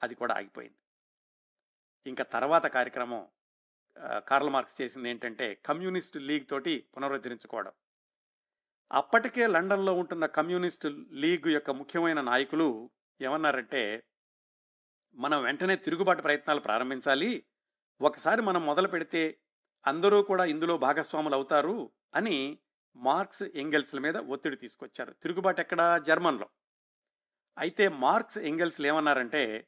అది 0.04 0.16
కూడా 0.16 0.36
ఆగిపోయింది. 0.36 0.78
ఇంకా 2.08 2.24
తర్వాత 2.24 2.66
కార్యక్రమం 2.66 3.28
కార్ల 3.98 4.20
కార్ల్ 4.20 4.50
మార్క్స్ 4.50 4.82
చేసింది 4.82 5.10
ఏంటంటే 5.10 5.56
కమ్యూనిస్ట్ 5.66 6.18
లీగ్ 6.18 6.46
తోటి 6.50 6.88
పునరుద్ధరించుకోవడం. 6.98 7.72
అప్పటికే 8.92 9.48
లండన్లో 9.48 9.94
ఉంటున్న 9.94 10.26
కమ్యూనిస్ట్ 10.26 10.88
లీగ్ 11.12 11.48
యొక్క 11.48 11.72
ముఖ్యమైన 11.72 12.22
నాయకులు 12.22 12.90
ఏమన్నారంటే 13.22 14.04
మనం 15.16 15.44
వెంటనే 15.44 15.76
తిరుగుబాటు 15.76 16.22
ప్రయత్నాలు 16.22 16.60
ప్రారంభించాలి. 16.60 17.46
ఒకసారి 18.02 18.42
మనం 18.42 18.66
మొదలు 18.66 18.88
పెడితే 18.88 19.40
అందరూ 19.88 20.22
కూడా 20.22 20.46
ఇందులో 20.46 20.78
భాగస్వాములు 20.78 21.36
అవుతారు 21.36 21.92
అని 22.16 22.60
మార్క్స్ 22.96 23.44
ఎంగెల్స్ల 23.44 24.00
మీద 24.00 24.18
ఒత్తిడి 24.18 24.56
తీసుకొచ్చారు. 24.56 25.14
తిరుగుబాటు 25.14 25.62
ఎక్కడ? 25.62 26.02
జర్మన్లో. 26.08 26.50
అయితే 27.58 27.88
మార్క్స్ 27.88 28.38
ఎంగెల్స్లు 28.38 28.88
ఏమన్నారంటే 28.88 29.68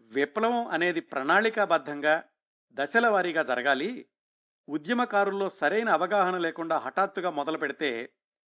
విప్లవం 0.00 0.66
అనేది 0.66 1.00
ప్రణాళికాబద్ధంగా 1.00 2.24
దశల 2.72 3.06
వారీగా 3.06 3.42
జరగాలి. 3.42 4.08
ఉద్యమకారుల్లో 4.68 5.50
సరైన 5.50 5.88
అవగాహన 5.88 6.38
లేకుండా 6.38 6.78
హఠాత్తుగా 6.78 7.30
మొదలు 7.30 7.58
పెడితే 7.58 8.12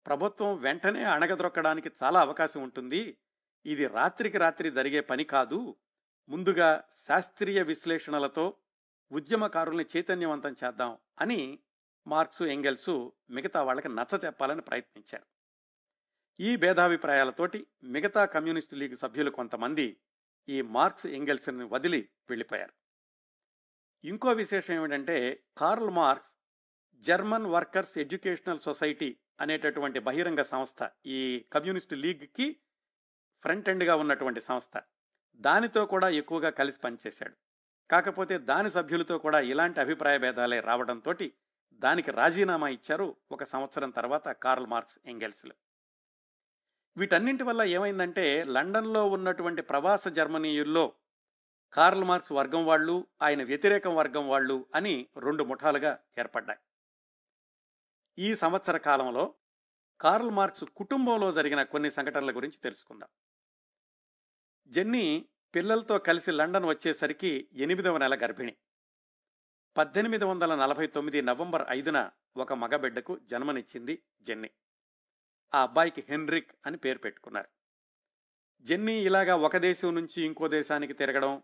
ప్రభుత్వం 0.07 0.57
వెంటనే 0.57 1.03
అణగదొక్కడానికి 1.03 1.91
చాలా 2.03 2.21
అవకాశం 2.21 2.63
ఉంటుంది. 2.63 3.17
ఇది 3.65 3.87
రాత్రికి 3.87 4.37
రాత్రి 4.37 4.71
జరిగే 4.71 5.01
పని 5.01 5.23
కాదు. 5.23 5.75
ముందుగా 6.29 6.83
శాస్త్రీయ 6.91 7.61
విశ్లేషణలతో 7.61 8.57
ఉద్యమకారుల్ని 9.11 9.85
చైతన్యవంతం 9.97 10.55
చేద్దాం 10.63 10.97
అని 11.19 11.59
మార్క్సు 12.07 12.43
ఎంగెల్సు 12.43 13.13
మిగతా 13.29 13.63
వాళ్ళకి 13.63 13.87
నచ్చ 13.89 14.19
చెప్పాలని 14.25 14.61
ప్రయత్నించారు. 14.61 15.25
ఈ 16.39 16.55
భేదాభిప్రాయాలతోటి 16.55 17.67
మిగతా 17.83 18.25
కమ్యూనిస్టు 18.25 18.75
లీగ్ 18.75 18.95
సభ్యులు 18.95 19.31
కొంతమంది 19.31 19.97
ఈ 20.49 20.61
మార్క్స్ 20.61 21.07
ఎంగెల్స్ని 21.07 21.63
వదిలి 21.63 22.09
వెళ్ళిపోయారు. 22.29 22.73
ఇంకో 24.03 24.31
విశేషం 24.31 24.73
ఏమిటంటే 24.73 25.43
Karl 25.57 25.89
Marx 25.89 26.33
German 26.99 27.45
workers 27.45 27.97
educational 27.97 28.59
society 28.59 29.17
అనేటటువంటి 29.39 29.99
బహిరంగ 29.99 30.41
సంస్థ 30.41 30.89
ఈ 31.05 31.45
కమ్యూనిస్ట్ 31.53 31.93
లీగ్కి 31.93 32.57
ఫ్రంట్ 33.43 33.69
ఎండ్గా 33.69 33.95
ఉన్నటువంటి 33.95 34.41
సంస్థ. 34.41 34.81
దానితో 35.35 35.85
కూడా 35.85 36.09
ఎక్కువగా 36.09 36.49
కలిసి 36.49 36.79
పనిచేశాడు. 36.79 37.35
కాకపోతే 37.91 38.37
దాని 38.37 38.71
సభ్యులతో 38.71 39.17
కూడా 39.17 39.39
ఇలాంటి 39.39 39.79
అభిప్రాయ 39.79 40.17
భేదాలే 40.17 40.59
రావడంతో 40.59 41.13
దానికి 41.73 42.11
రాజీనామా 42.11 42.67
ఇచ్చారు 42.67 43.15
ఒక 43.31 43.43
సంవత్సరం 43.43 43.89
తర్వాత 43.89 44.27
కార్ల్ 44.27 44.67
మార్క్స్ 44.67 44.99
ఎంగెల్స్లు. 45.05 45.55
వీటన్నింటి 46.97 47.43
వల్ల 47.43 47.61
ఏమైందంటే 47.61 48.43
లండన్లో 48.43 49.07
ఉన్నటువంటి 49.07 49.61
ప్రవాస 49.61 50.07
జర్మనీయుల్లో 50.07 50.93
కార్ల్ 51.73 52.03
మార్క్స్ 52.03 52.31
వర్గం 52.31 52.65
వాళ్ళు 52.65 53.07
ఆయన 53.21 53.43
వ్యతిరేకం 53.43 53.95
వర్గం 53.95 54.29
వాళ్ళు 54.29 54.65
అని 54.75 55.07
రెండు 55.17 55.43
ముఠాలుగా 55.43 55.99
ఏర్పడ్డాయి. 56.17 56.59
ఈ 58.19 58.35
సంవత్సర 58.35 58.77
కాలంలో 58.77 59.33
కార్ల్ 60.01 60.29
మార్క్స్ 60.29 60.63
కుటుంబంలో 60.63 61.31
జరిగిన 61.31 61.63
కొన్ని 61.63 61.91
సంఘటనల 61.91 62.35
గురించి 62.35 62.57
తెలుసుకుందాం. 62.57 63.09
జెన్నీ 64.67 65.29
పిల్లలతో 65.55 65.99
కలిసి 65.99 66.31
లండన్ 66.31 66.65
వచ్చేసరికి 66.65 67.49
ఎనిమిదవ 67.53 67.97
నెల 67.97 68.15
గర్భిణి. 68.15 68.55
పద్దెనిమిది 69.77 70.25
వందల 70.25 70.55
నలభై 70.55 70.87
తొమ్మిది 70.87 71.21
నవంబర్ 71.21 71.65
ఐదున 71.69 72.11
ఒక 72.37 72.53
మగబిడ్డకు 72.53 73.19
జన్మనిచ్చింది 73.23 74.03
జెన్నీ. 74.21 74.51
ఆ 75.55 75.61
అబ్బాయికి 75.61 76.03
హెన్రిక్ 76.09 76.51
అని 76.65 76.77
పేరు 76.77 76.97
పెట్టుకున్నారు. 76.97 77.47
జెన్నీ 78.61 78.93
ఇలాగా 78.93 79.35
ఒక 79.35 79.57
దేశం 79.57 79.95
నుంచి 79.95 80.25
ఇంకో 80.25 80.47
దేశానికి 80.47 80.93
తిరగడం 80.93 81.43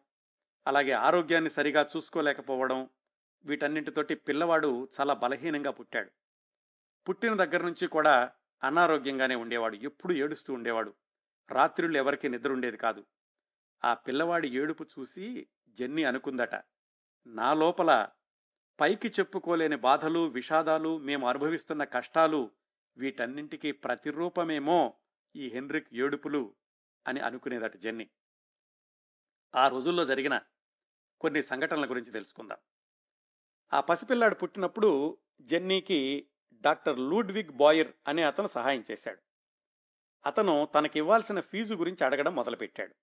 అలాగే 0.68 0.92
ఆరోగ్యాన్ని 0.92 1.50
సరిగా 1.50 1.90
చూసుకోలేకపోవడం 1.96 2.90
వీటన్నింటితోటి 3.46 4.16
పిల్లవాడు 4.16 4.90
చాలా 5.00 5.14
బలహీనంగా 5.14 5.72
పుట్టాడు. 5.72 6.23
పుట్టిన 7.10 7.34
దగ్గర 7.34 7.64
నుంచి 7.64 7.88
కూడా 7.88 8.32
అనారోగ్యంగానే 8.64 9.36
ఉండేవాడు. 9.36 9.76
ఎప్పుడు 9.76 10.14
ఏడుస్తూ 10.14 10.54
ఉండేవాడు. 10.54 10.94
రాత్రులు 11.52 11.98
ఎవరికి 11.98 12.30
నిద్ర 12.30 12.52
ఉండేది 12.52 12.78
కాదు. 12.78 13.06
ఆ 13.86 13.94
పిల్లవాడి 13.94 14.58
ఏడుపు 14.58 14.84
చూసి 14.84 15.48
జెన్నీ 15.70 16.04
అనుకుందట. 16.04 16.56
నా 17.28 17.54
లోపల 17.54 18.10
పైకి 18.80 19.08
చెప్పుకోలేని 19.08 19.76
బాధలు 19.76 20.28
విషాదాలు 20.28 20.98
మేము 20.98 21.28
అనుభవిస్తున్న 21.28 21.84
కష్టాలు 21.84 22.52
వీటన్నింటికీ 22.98 23.72
ప్రతిరూపమేమో 23.72 24.94
ఈ 25.36 25.50
హెన్రిక్ 25.50 25.88
ఏడుపులు 25.94 26.56
అని 27.08 27.20
అనుకునేదట 27.20 27.78
జెన్ని. 27.78 28.10
ఆ 29.56 29.68
రోజుల్లో 29.68 30.06
జరిగిన 30.06 30.42
కొన్ని 31.20 31.44
సంఘటనల 31.44 31.90
గురించి 31.90 32.12
తెలుసుకుందాం. 32.12 32.58
ఆ 33.74 33.82
పసిపిల్లాడు 33.82 34.36
పుట్టినప్పుడు 34.36 35.18
జెన్నీకి 35.42 36.28
డాక్టర్ 36.64 37.00
లూడ్విగ్ 37.00 37.52
బాయర్ 37.52 37.92
అనే 38.08 38.24
అతను 38.24 38.48
సహాయం 38.48 38.84
చేశాడు. 38.92 39.22
అతను 40.26 40.54
తనకి 40.76 41.00
ఇవ్వాల్సిన 41.00 41.40
ఫీజు 41.40 41.74
గురించి 41.74 42.06
అడగడం 42.06 42.36
మొదలుపెట్టాడు. 42.36 42.94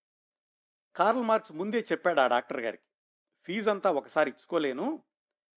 కార్ల్ 0.97 1.23
మార్క్స్ 1.23 1.53
ముందే 1.53 1.81
చెప్పాడు 1.93 2.21
ఆ 2.21 2.27
డాక్టర్ 2.27 2.61
గారికి 2.61 2.83
ఫీజు 3.45 3.71
అంతా 3.71 3.91
ఒకసారి 3.91 4.31
ఇచ్చుకోలేను 4.31 5.03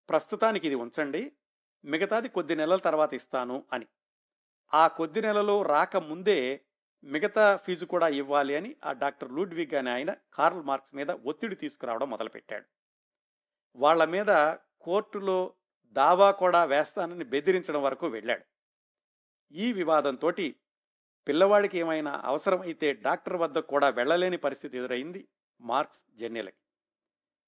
ప్రస్తుతానికి 0.09 0.67
ఇది 0.67 0.75
ఉంచండి 0.75 1.31
మిగతాది 1.85 2.29
కొద్ది 2.29 2.55
నెలల 2.55 2.77
తర్వాత 2.77 3.13
ఇస్తాను 3.13 3.65
అని. 3.73 3.87
ఆ 4.73 4.87
కొద్ది 4.87 5.21
నెలలో 5.21 5.61
రాక 5.61 5.97
ముందే 5.97 6.65
మిగతా 7.03 7.45
ఫీజు 7.55 7.85
కూడా 7.85 8.07
ఇవ్వాలి 8.07 8.55
అని 8.55 8.75
ఆ 8.85 8.91
డాక్టర్ 8.91 9.31
లూడ్విగ్ 9.31 9.73
అనే 9.73 9.91
ఆయన 9.91 10.15
కార్ల్ 10.33 10.63
మార్క్స్ 10.63 10.95
మీద 10.95 11.11
ఒత్తిడి 11.11 11.55
తీసుకురావడం 11.55 12.09
మొదలుపెట్టాడు. 12.09 12.65
వాళ్ళ 13.75 14.03
మీద 14.05 14.55
కోర్టులో 14.81 15.53
దావా 15.97 16.31
కూడా 16.31 16.63
వేస్తానని 16.63 17.25
బెదిరించడం 17.25 17.81
వరకు 17.83 18.07
వెళ్ళాడు. 18.07 18.45
ఈ 19.51 19.73
వివాదంతో 19.73 20.31
పిల్లవాడికి 21.27 21.77
ఏమైనా 21.79 22.21
అవసరమైతే 22.23 22.93
డాక్టర్ 22.93 23.37
వద్ద 23.37 23.57
కూడా 23.57 23.89
వెళ్ళలేని 23.89 24.37
పరిస్థితి 24.37 24.77
ఎదురైంది 24.77 25.21
మార్క్స్ 25.61 26.01
జన్యలకి 26.15 26.61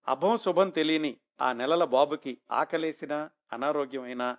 అభం 0.08 0.38
శుభం 0.38 0.70
తెలియని 0.70 1.12
ఆ 1.42 1.54
నెలల 1.54 1.84
బాబుకి 1.84 2.34
ఆకలేసిన 2.52 3.30
అనారోగ్యమైన 3.54 4.38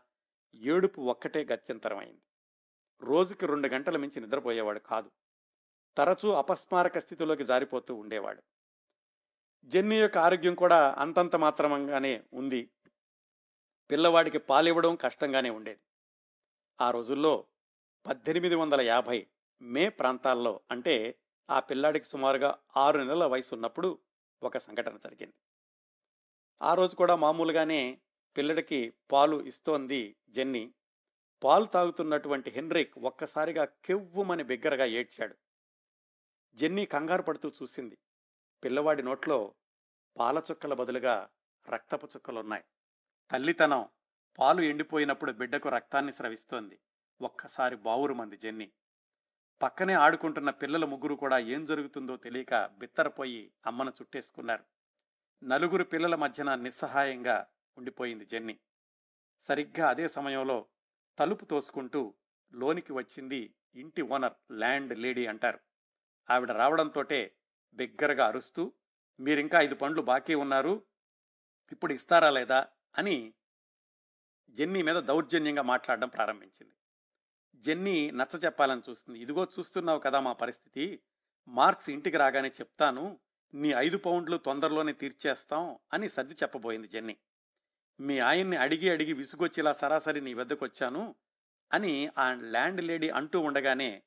ఏడుపు 0.55 1.01
ఒక్కటే 1.01 1.45
గత్యంతరమైంది. 1.53 2.23
రోజుకి 3.03 3.47
రెండు 3.47 3.69
గంటల 3.69 3.97
మించి 3.97 4.21
నిద్రపోయేవాడు 4.21 4.79
కాదు. 4.79 5.11
తరచూ 5.97 6.31
అపస్మారక 6.33 6.99
స్థితిలోకి 6.99 7.45
జారిపోతూ 7.45 7.95
ఉండేవాడు. 7.95 8.43
జెన్నీ 9.65 9.97
యొక్క 9.97 10.19
ఆరోగ్యం 10.19 10.55
కూడా 10.55 10.95
అంతంత 10.99 11.37
మాత్రమంగానే 11.37 12.23
ఉంది 12.33 12.71
పిల్లవాడికి 13.91 14.39
పాలివ్వడం 14.39 14.97
కష్టంగానే 14.97 15.51
ఉండేది. 15.51 15.81
ఆ 16.81 16.91
రోజుల్లో 16.91 17.47
పద్దెనిమిది 18.07 18.55
వందల 18.55 18.81
యాభై 18.81 19.27
మే 19.63 19.89
ప్రాంతాల్లో 19.89 20.61
అంటే 20.71 21.19
ఆ 21.51 21.61
పిల్లాడికి 21.61 22.05
సుమారుగా 22.05 22.59
ఆరు 22.77 22.99
నెలల 22.99 23.25
వయసు 23.25 23.55
ఉన్నప్పుడు 23.55 23.99
ఒక 24.43 24.59
సంఘటన 24.59 24.97
జరిగింది. 24.97 25.35
ఆ 26.63 26.75
రోజు 26.75 26.97
కూడా 26.97 27.17
మామూలుగానే 27.17 28.01
పిల్లడికి 28.37 28.95
పాలు 29.13 29.43
ఇస్తోంది 29.43 30.17
జెన్నీ. 30.29 30.75
పాలు 31.45 31.65
తాగుతున్నటువంటి 31.65 32.51
హెన్రిక్ 32.51 32.99
ఒక్కసారిగా 32.99 33.65
కెవ్వుమని 33.65 34.43
బిగ్గరగా 34.43 34.85
ఏడ్చాడు. 34.85 35.37
జెన్నీ 36.55 36.87
కంగారు 36.87 37.23
పడుతూ 37.23 37.53
చూసింది. 37.63 37.99
పిల్లవాడి 38.65 39.03
నోట్లో 39.03 39.55
పాల 40.17 40.43
చుక్కల 40.51 40.75
బదులుగా 40.75 41.31
రక్తపు 41.69 42.07
చుక్కలున్నాయి. 42.07 42.65
తల్లితనం 43.31 43.89
పాలు 44.39 44.61
ఎండిపోయినప్పుడు 44.61 45.33
బిడ్డకు 45.33 45.69
రక్తాన్ని 45.69 46.13
స్రవిస్తోంది. 46.13 46.79
ఒక్కసారి 47.21 47.77
బావురుమంది 47.77 48.37
జెన్ని. 48.37 48.73
పక్కనే 49.63 49.93
ఆడుకుంటున్న 49.93 50.51
పిల్లల 50.51 50.85
ముగ్గురు 50.85 51.15
కూడా 51.15 51.39
ఏం 51.39 51.65
జరుగుతుందో 51.65 52.17
తెలియక 52.17 52.67
బిత్తరపోయి 52.67 53.53
అమ్మను 53.67 53.91
చుట్టేసుకున్నారు. 53.91 54.65
నలుగురు 55.45 55.85
పిల్లల 55.85 56.15
మధ్యన 56.15 56.55
నిస్సహాయంగా 56.55 57.47
ఉండిపోయింది 57.79 58.25
జెన్ని. 58.25 58.59
సరిగ్గా 59.43 59.89
అదే 59.89 60.09
సమయంలో 60.09 60.67
తలుపు 61.19 61.45
తోసుకుంటూ 61.45 62.15
లోనికి 62.55 62.93
వచ్చింది 62.93 63.55
ఇంటి 63.75 64.03
ఓనర్ 64.03 64.53
ల్యాండ్ 64.53 64.99
లేడీ 64.99 65.27
అంటారు. 65.27 65.59
ఆవిడ 66.31 66.53
రావడంతోటే 66.53 67.37
బిగ్గరగా 67.75 68.27
అరుస్తూ 68.27 68.73
మీరింకా 69.21 69.61
ఐదు 69.61 69.75
పండ్లు 69.75 70.03
బాకీ 70.03 70.35
ఉన్నారు. 70.35 70.83
ఇప్పుడు 71.73 71.93
ఇస్తారా 71.93 72.31
లేదా? 72.31 72.67
అని 72.99 73.35
జెన్నీ 74.51 74.83
మీద 74.83 74.97
దౌర్జన్యంగా 74.97 75.63
మాట్లాడడం 75.63 76.09
ప్రారంభించింది. 76.09 76.73
జెన్నీ 77.55 78.11
నచ్చ 78.11 78.39
చెప్పాలని 78.45 78.83
చూస్తుంది. 78.91 79.19
ఇదిగో 79.21 79.47
చూస్తున్నావు 79.59 79.99
కదా 79.99 80.21
మా 80.21 80.33
పరిస్థితి. 80.33 81.01
మార్క్స్ 81.49 81.91
ఇంటికి 81.91 82.17
రాగానే 82.17 82.49
చెప్తాను. 82.49 83.21
నీ 83.55 83.69
ఐదు 83.69 83.97
పౌండ్లు 83.97 84.37
తొందరలోనే 84.37 84.93
తీర్చేస్తాం 84.93 85.79
అని 85.93 86.09
సర్ది 86.09 86.35
చెప్పబోయింది 86.35 86.89
జెన్నీ. 86.89 87.17
మీ 88.01 88.19
ఆయన్ని 88.19 88.57
అడిగి 88.57 88.91
అడిగి 88.91 89.13
విసుగొచ్చేలా 89.13 89.73
సరాసరి 89.73 90.21
నీ 90.21 90.35
వద్దకు 90.35 90.65
వచ్చాను 90.65 91.15
అని 91.73 92.09
ఆ 92.19 92.33
ల్యాండ్ 92.33 92.81
లేడీ 92.81 93.11
అంటూ 93.11 93.41
ఉండగానే 93.41 94.03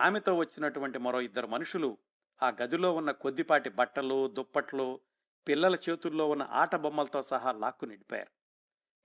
ఆమెతో 0.00 0.34
వచ్చినటువంటి 0.34 0.98
మరో 0.98 1.20
ఇద్దరు 1.20 1.46
మనుషులు 1.46 1.98
ఆ 2.42 2.52
గదిలో 2.62 2.94
ఉన్న 2.94 3.10
కొద్దిపాటి 3.10 3.70
బట్టలు 3.70 4.28
దుప్పట్లు 4.28 5.00
పిల్లల 5.48 5.78
చేతుల్లో 5.90 6.30
ఉన్న 6.30 6.46
ఆట 6.50 6.76
బొమ్మలతో 6.76 7.22
సహా 7.22 7.52
లాక్కు 7.52 7.84
నిడిపారు 7.84 8.30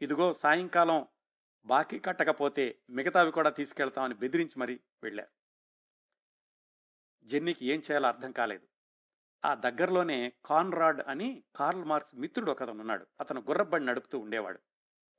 ఇదిగో 0.01 0.33
సాయంకాలం 0.33 1.07
బాకీ 1.65 1.99
కట్టకపోతే 1.99 2.79
మిగతావి 2.89 3.31
కూడా 3.31 3.49
తీసుకెళ్తామని 3.49 4.13
బెదిరించి 4.13 4.59
మరీ 4.59 4.79
వెళ్ళారు. 5.03 5.29
జెన్నీకి 7.23 7.65
ఏం 7.65 7.79
చేయాలో 7.79 8.07
అర్థం 8.07 8.31
కాలేదు. 8.31 8.67
ఆ 9.45 9.53
దగ్గరలోనే 9.53 10.33
కాన్రాడ్ 10.45 11.01
అని 11.07 11.43
కార్ల్ 11.55 11.83
మార్క్స్ 11.83 12.15
మిత్రుడు 12.15 12.51
ఒకతను 12.51 12.79
ఉన్నాడు. 12.79 13.07
అతను 13.19 13.41
గుర్రబ్బడి 13.41 13.85
నడుపుతూ 13.85 14.19
ఉండేవాడు. 14.19 14.59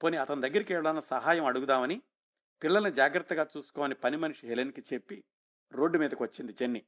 పోనీ 0.03 0.17
అతని 0.17 0.41
దగ్గరికి 0.41 0.75
వెళ్ళాలని 0.75 1.03
సహాయం 1.03 1.45
అడుగుదామని 1.45 2.03
పిల్లల్ని 2.63 2.93
జాగ్రత్తగా 2.93 3.47
చూసుకోమని 3.57 3.95
పని 3.95 4.17
మనిషి 4.17 4.47
హెలెన్కి 4.47 4.85
చెప్పి 4.95 5.25
రోడ్డు 5.73 5.99
మీదకి 5.99 6.23
వచ్చింది 6.23 6.53
జెన్నీ. 6.53 6.87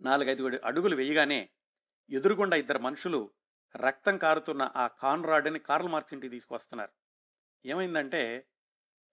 నాలుగైదు 0.00 0.60
అడుగులు 0.64 0.96
వేయగానే 0.96 1.50
ఎదురుగుండా 2.10 2.56
ఇద్దరు 2.56 2.78
మనుషులు 2.78 3.30
రక్తం 3.76 4.18
కారుతున్న 4.18 4.72
ఆ 4.76 4.86
కాన్రాడ్ని 4.86 5.58
కార్ల్ 5.58 5.88
మార్క్స్ 5.88 6.14
ఇంటికి 6.14 6.30
తీసుకొస్తున్నారు 6.30 6.90
ఏమైందంటే 7.66 8.46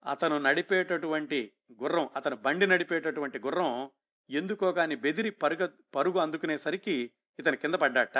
అతను 0.06 0.38
నడిపేటటువంటి 0.38 1.52
గుర్రం 1.82 2.10
అతను 2.16 2.36
బండి 2.36 2.66
నడిపేటటువంటి 2.66 3.38
గుర్రం 3.38 3.90
ఎందుకో 4.30 4.72
కాని 4.72 4.96
బెదిరి 4.96 5.30
పరుగ 5.30 5.68
పరుగు 5.94 6.18
అందుకునేసరికి 6.18 7.12
ఇతను 7.38 7.56
కింద 7.56 7.74
పడ్డాట. 7.74 8.18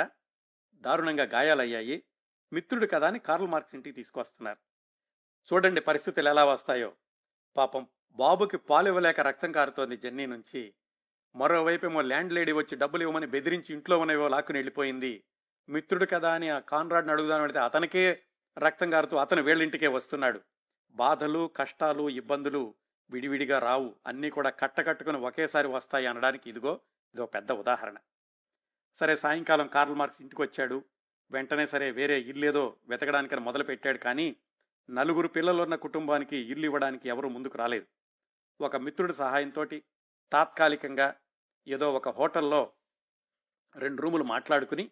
దారుణంగా 0.75 1.25
గాయాలయ్యాయి. 1.25 2.05
మిత్రుడు 2.53 2.87
కదా 2.87 3.07
అని 3.07 3.19
కార్ల్ 3.19 3.49
మార్క్స్ 3.49 3.75
ఇంటికి 3.75 3.97
తీసుకొస్తున్నారు 3.97 4.59
చూడండి 5.53 5.81
పరిస్థితులు 5.81 6.29
ఎలా 6.29 6.45
వస్తాయో. 6.45 6.97
పాపం 7.57 7.87
బాబుకి 8.13 8.57
పాలు 8.57 8.89
ఇవ్వలేక 8.89 9.21
రక్తం 9.21 9.53
కారుతోంది 9.53 9.97
జెన్నీ 9.97 10.27
నుంచి. 10.27 10.75
మరోవైపేమో 11.35 12.01
ల్యాండ్ 12.01 12.33
లేడీ 12.33 12.53
వచ్చి 12.53 12.77
డబ్బులు 12.77 13.03
ఇవ్వమని 13.03 13.27
బెదిరించి 13.27 13.75
ఇంట్లో 13.75 13.99
ఉన్నవో 13.99 14.29
లాక్కుని 14.29 14.59
వెళ్ళిపోయింది. 14.59 15.25
మిత్రుడు 15.69 16.05
కదా 16.05 16.35
అని 16.35 16.49
ఆ 16.49 16.59
కాన్రాడ్ని 16.59 17.13
అడుగుదాని 17.13 17.41
వెళితే 17.41 17.59
అతనికే 17.59 18.23
రక్తం 18.59 18.91
కారుతూ 18.91 19.17
అతను 19.17 19.43
వీళ్ళింటికే 19.43 19.87
వస్తున్నాడు. 19.87 20.41
బాధలు 20.91 21.51
కష్టాలు 21.57 22.11
ఇబ్బందులు 22.11 22.75
విడివిడిగా 23.11 23.59
రావు. 23.59 23.95
అన్నీ 24.07 24.31
కూడా 24.31 24.51
కట్టకట్టుకుని 24.51 25.17
ఒకేసారి 25.17 25.69
వస్తాయి 25.69 26.07
అనడానికి 26.07 26.51
ఇదిగో 26.51 26.81
ఇదో 27.15 27.27
పెద్ద 27.27 27.53
ఉదాహరణ. 27.53 27.97
సరే 28.97 29.17
సాయంకాలం 29.17 29.67
కార్ల్ 29.67 29.95
మార్క్స్ 29.95 30.23
ఇంటికి 30.23 30.43
వచ్చాడు 30.43 30.85
వెంటనే 31.31 31.67
సరే 31.67 31.91
వేరే 31.91 32.21
ఇల్లేదో 32.21 32.77
వెతకడానికని 32.89 33.41
మొదలుపెట్టాడు 33.41 33.99
కానీ 33.99 34.37
నలుగురు 34.91 35.29
పిల్లలున్న 35.29 35.75
కుటుంబానికి 35.75 36.37
ఇల్లు 36.37 36.65
ఇవ్వడానికి 36.65 37.09
ఎవరు 37.09 37.29
ముందుకు 37.29 37.59
రాలేదు. 37.59 37.87
ఒక 38.61 38.77
మిత్రుడి 38.77 39.15
సహాయంతో 39.15 39.67
తాత్కాలికంగా 40.33 41.17
ఏదో 41.69 41.95
ఒక 41.95 42.09
హోటల్లో 42.09 42.73
రెండు 43.77 44.03
రూములు 44.03 44.25
మాట్లాడుకుని 44.25 44.91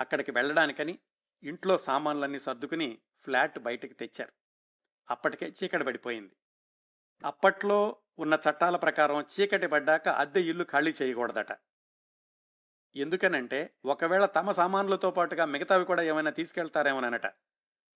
అక్కడికి 0.00 0.30
వెళ్ళడానికని 0.30 0.98
ఇంట్లో 1.42 1.78
సామాన్లన్నీ 1.78 2.40
సర్దుకుని 2.40 2.98
ఫ్లాట్ 3.24 3.58
బయటకు 3.58 3.92
తెచ్చారు. 3.92 4.32
అప్పటికే 5.10 5.52
చీకటి 5.64 5.84
పడిపోయింది. 5.84 6.36
అప్పట్లో 7.24 7.96
ఉన్న 8.18 8.38
చట్టాల 8.50 8.76
ప్రకారం 8.76 9.24
చీకటి 9.40 9.66
పడ్డాక 9.66 10.08
అద్దె 10.08 10.40
ఇల్లు 10.40 10.64
ఖాళీ 10.64 10.94
చేయకూడదట. 11.02 11.52
ఎందుకనంటే 12.96 13.74
ఒకవేళ 13.84 14.26
తమ 14.26 14.52
సామాన్లతో 14.52 15.10
పాటుగా 15.10 15.44
మిగతావి 15.44 15.84
కూడా 15.84 16.02
ఏమైనా 16.02 16.30
తీసుకెళ్తారేమోనట. 16.30 17.26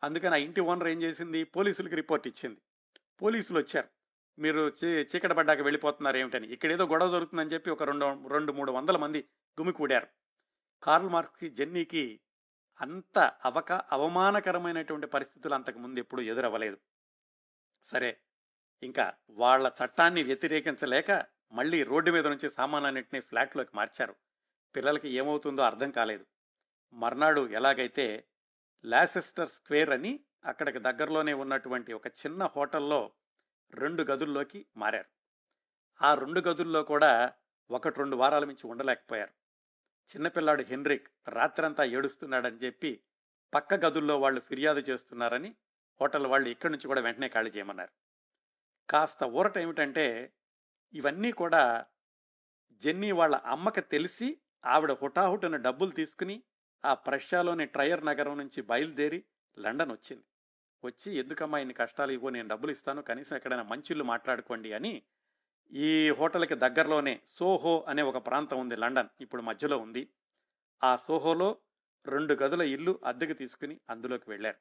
అందుకని 0.05 0.35
ఆ 0.35 0.37
ఇంటి 0.37 0.61
ఓనర్ 0.61 0.89
ఏం 0.89 1.03
చేసింది? 1.03 1.45
పోలీసులకి 1.45 1.95
రిపోర్ట్ 1.95 2.27
ఇచ్చింది. 2.27 2.61
పోలీసులు 3.23 3.59
వచ్చారు 3.59 3.89
మీరు 4.39 4.69
చీ 4.69 4.87
చీకటి 4.87 5.35
పడ్డాక 5.35 5.61
వెళ్ళిపోతున్నారు 5.61 6.17
ఏమిటని. 6.17 6.49
ఇక్కడ 6.49 6.73
ఏదో 6.73 6.87
గొడవ 6.87 7.11
జరుగుతుందని 7.11 7.51
చెప్పి 7.51 7.71
ఒక 7.71 7.83
రెండు 7.83 8.29
రెండు 8.29 8.53
మూడు 8.53 8.73
వందల 8.73 8.97
మంది 8.97 9.29
గుమికూడారు. 9.61 10.07
కార్ల్ 10.83 11.09
మార్క్స్కి 11.09 11.51
జెన్నీకి 11.51 12.21
అంత 12.81 13.19
అవక 13.19 13.73
అవమానకరమైనటువంటి 13.73 15.07
పరిస్థితులు 15.07 15.55
అంతకు 15.55 15.79
ముందు 15.79 16.01
ఎప్పుడు 16.01 16.21
ఎదురవ్వలేదు. 16.21 16.79
సరే 17.83 18.21
ఇంకా 18.83 19.15
వాళ్ళ 19.31 19.73
చట్టాన్ని 19.85 20.23
వ్యతిరేకించలేక 20.23 21.27
మళ్ళీ 21.53 21.83
రోడ్డు 21.83 22.11
మీద 22.11 22.27
నుంచి 22.27 22.51
సామాన్లన్నింటినీ 22.51 23.21
ఫ్లాట్లోకి 23.21 23.71
మార్చారు. 23.75 24.17
పిల్లలకి 24.77 25.09
ఏమవుతుందో 25.09 25.63
అర్థం 25.63 25.91
కాలేదు. 25.91 26.27
మర్నాడు 26.93 27.49
ఎలాగైతే 27.49 28.27
లాసెస్టర్ 28.85 29.49
స్క్వేర్ 29.49 29.91
అని 29.91 30.21
అక్కడికి 30.45 30.79
దగ్గరలోనే 30.79 31.33
ఉన్నటువంటి 31.33 31.93
ఒక 31.93 32.07
చిన్న 32.07 32.45
హోటల్లో 32.45 33.13
రెండు 33.75 34.03
గదుల్లోకి 34.03 34.67
మారారు. 34.77 35.09
ఆ 36.03 36.15
రెండు 36.15 36.41
గదుల్లో 36.41 36.83
కూడా 36.83 37.33
ఒకటి 37.71 37.99
రెండు 37.99 38.17
వారాల 38.17 38.45
నుంచి 38.45 38.67
ఉండలేకపోయారు. 38.67 39.33
చిన్నపిల్లాడు 40.11 40.63
హెన్రిక్ 40.63 41.11
రాత్రంతా 41.29 41.85
ఏడుస్తున్నాడని 41.85 42.57
చెప్పి 42.57 43.05
పక్క 43.55 43.75
గదుల్లో 43.75 44.21
వాళ్ళు 44.21 44.41
ఫిర్యాదు 44.41 44.81
చేస్తున్నారని 44.81 45.55
హోటల్ 46.01 46.27
వాళ్ళు 46.27 46.49
ఇక్కడి 46.49 46.73
నుంచి 46.73 46.87
కూడా 46.87 47.01
వెంటనే 47.01 47.29
ఖాళీ 47.29 47.51
చేయమన్నారు. 47.51 47.93
కాస్త 48.91 49.25
ఊరట 49.25 49.59
ఏమిటంటే 49.59 50.35
ఇవన్నీ 50.93 51.33
కూడా 51.33 51.87
జెన్నీ 52.73 53.13
వాళ్ళ 53.13 53.37
అమ్మకి 53.37 53.81
తెలిసి 53.81 54.41
ఆవిడ 54.65 54.93
హుటాహుటిన 54.93 55.57
డబ్బులు 55.57 55.91
తీసుకుని 55.91 56.43
ఆ 56.85 56.95
ప్రష్యాలోని 56.95 57.67
ట్రయర్ 57.67 58.07
నగరం 58.07 58.39
నుంచి 58.39 58.63
బయలుదేరి 58.63 59.25
లండన్ 59.59 59.93
వచ్చింది. 59.93 60.25
వచ్చి 60.85 61.17
ఎందుకమ్మా 61.19 61.59
ఇన్ని 61.59 61.75
కష్టాలు 61.75 62.13
ఇవ్వో 62.13 62.31
నేను 62.31 62.49
డబ్బులు 62.49 62.73
ఇస్తాను 62.73 63.03
కనీసం 63.03 63.37
ఎక్కడైనా 63.37 63.63
మంచిళ్ళు 63.63 64.05
మాట్లాడుకోండి 64.05 64.73
అని 64.73 65.03
ఈ 65.73 66.11
హోటల్కి 66.11 66.55
దగ్గరలోనే 66.55 67.21
సోహో 67.27 67.85
అనే 67.89 68.03
ఒక 68.03 68.27
ప్రాంతం 68.27 68.61
ఉంది 68.61 68.77
లండన్ 68.77 69.09
ఇప్పుడు 69.21 69.43
మధ్యలో 69.43 69.79
ఉంది. 69.79 70.09
ఆ 70.85 70.97
సోహోలో 70.97 71.59
రెండు 72.07 72.35
గదుల 72.35 72.63
ఇల్లు 72.63 73.01
అద్దెకు 73.05 73.33
తీసుకుని 73.33 73.81
అందులోకి 73.91 74.31
వెళ్ళారు. 74.31 74.57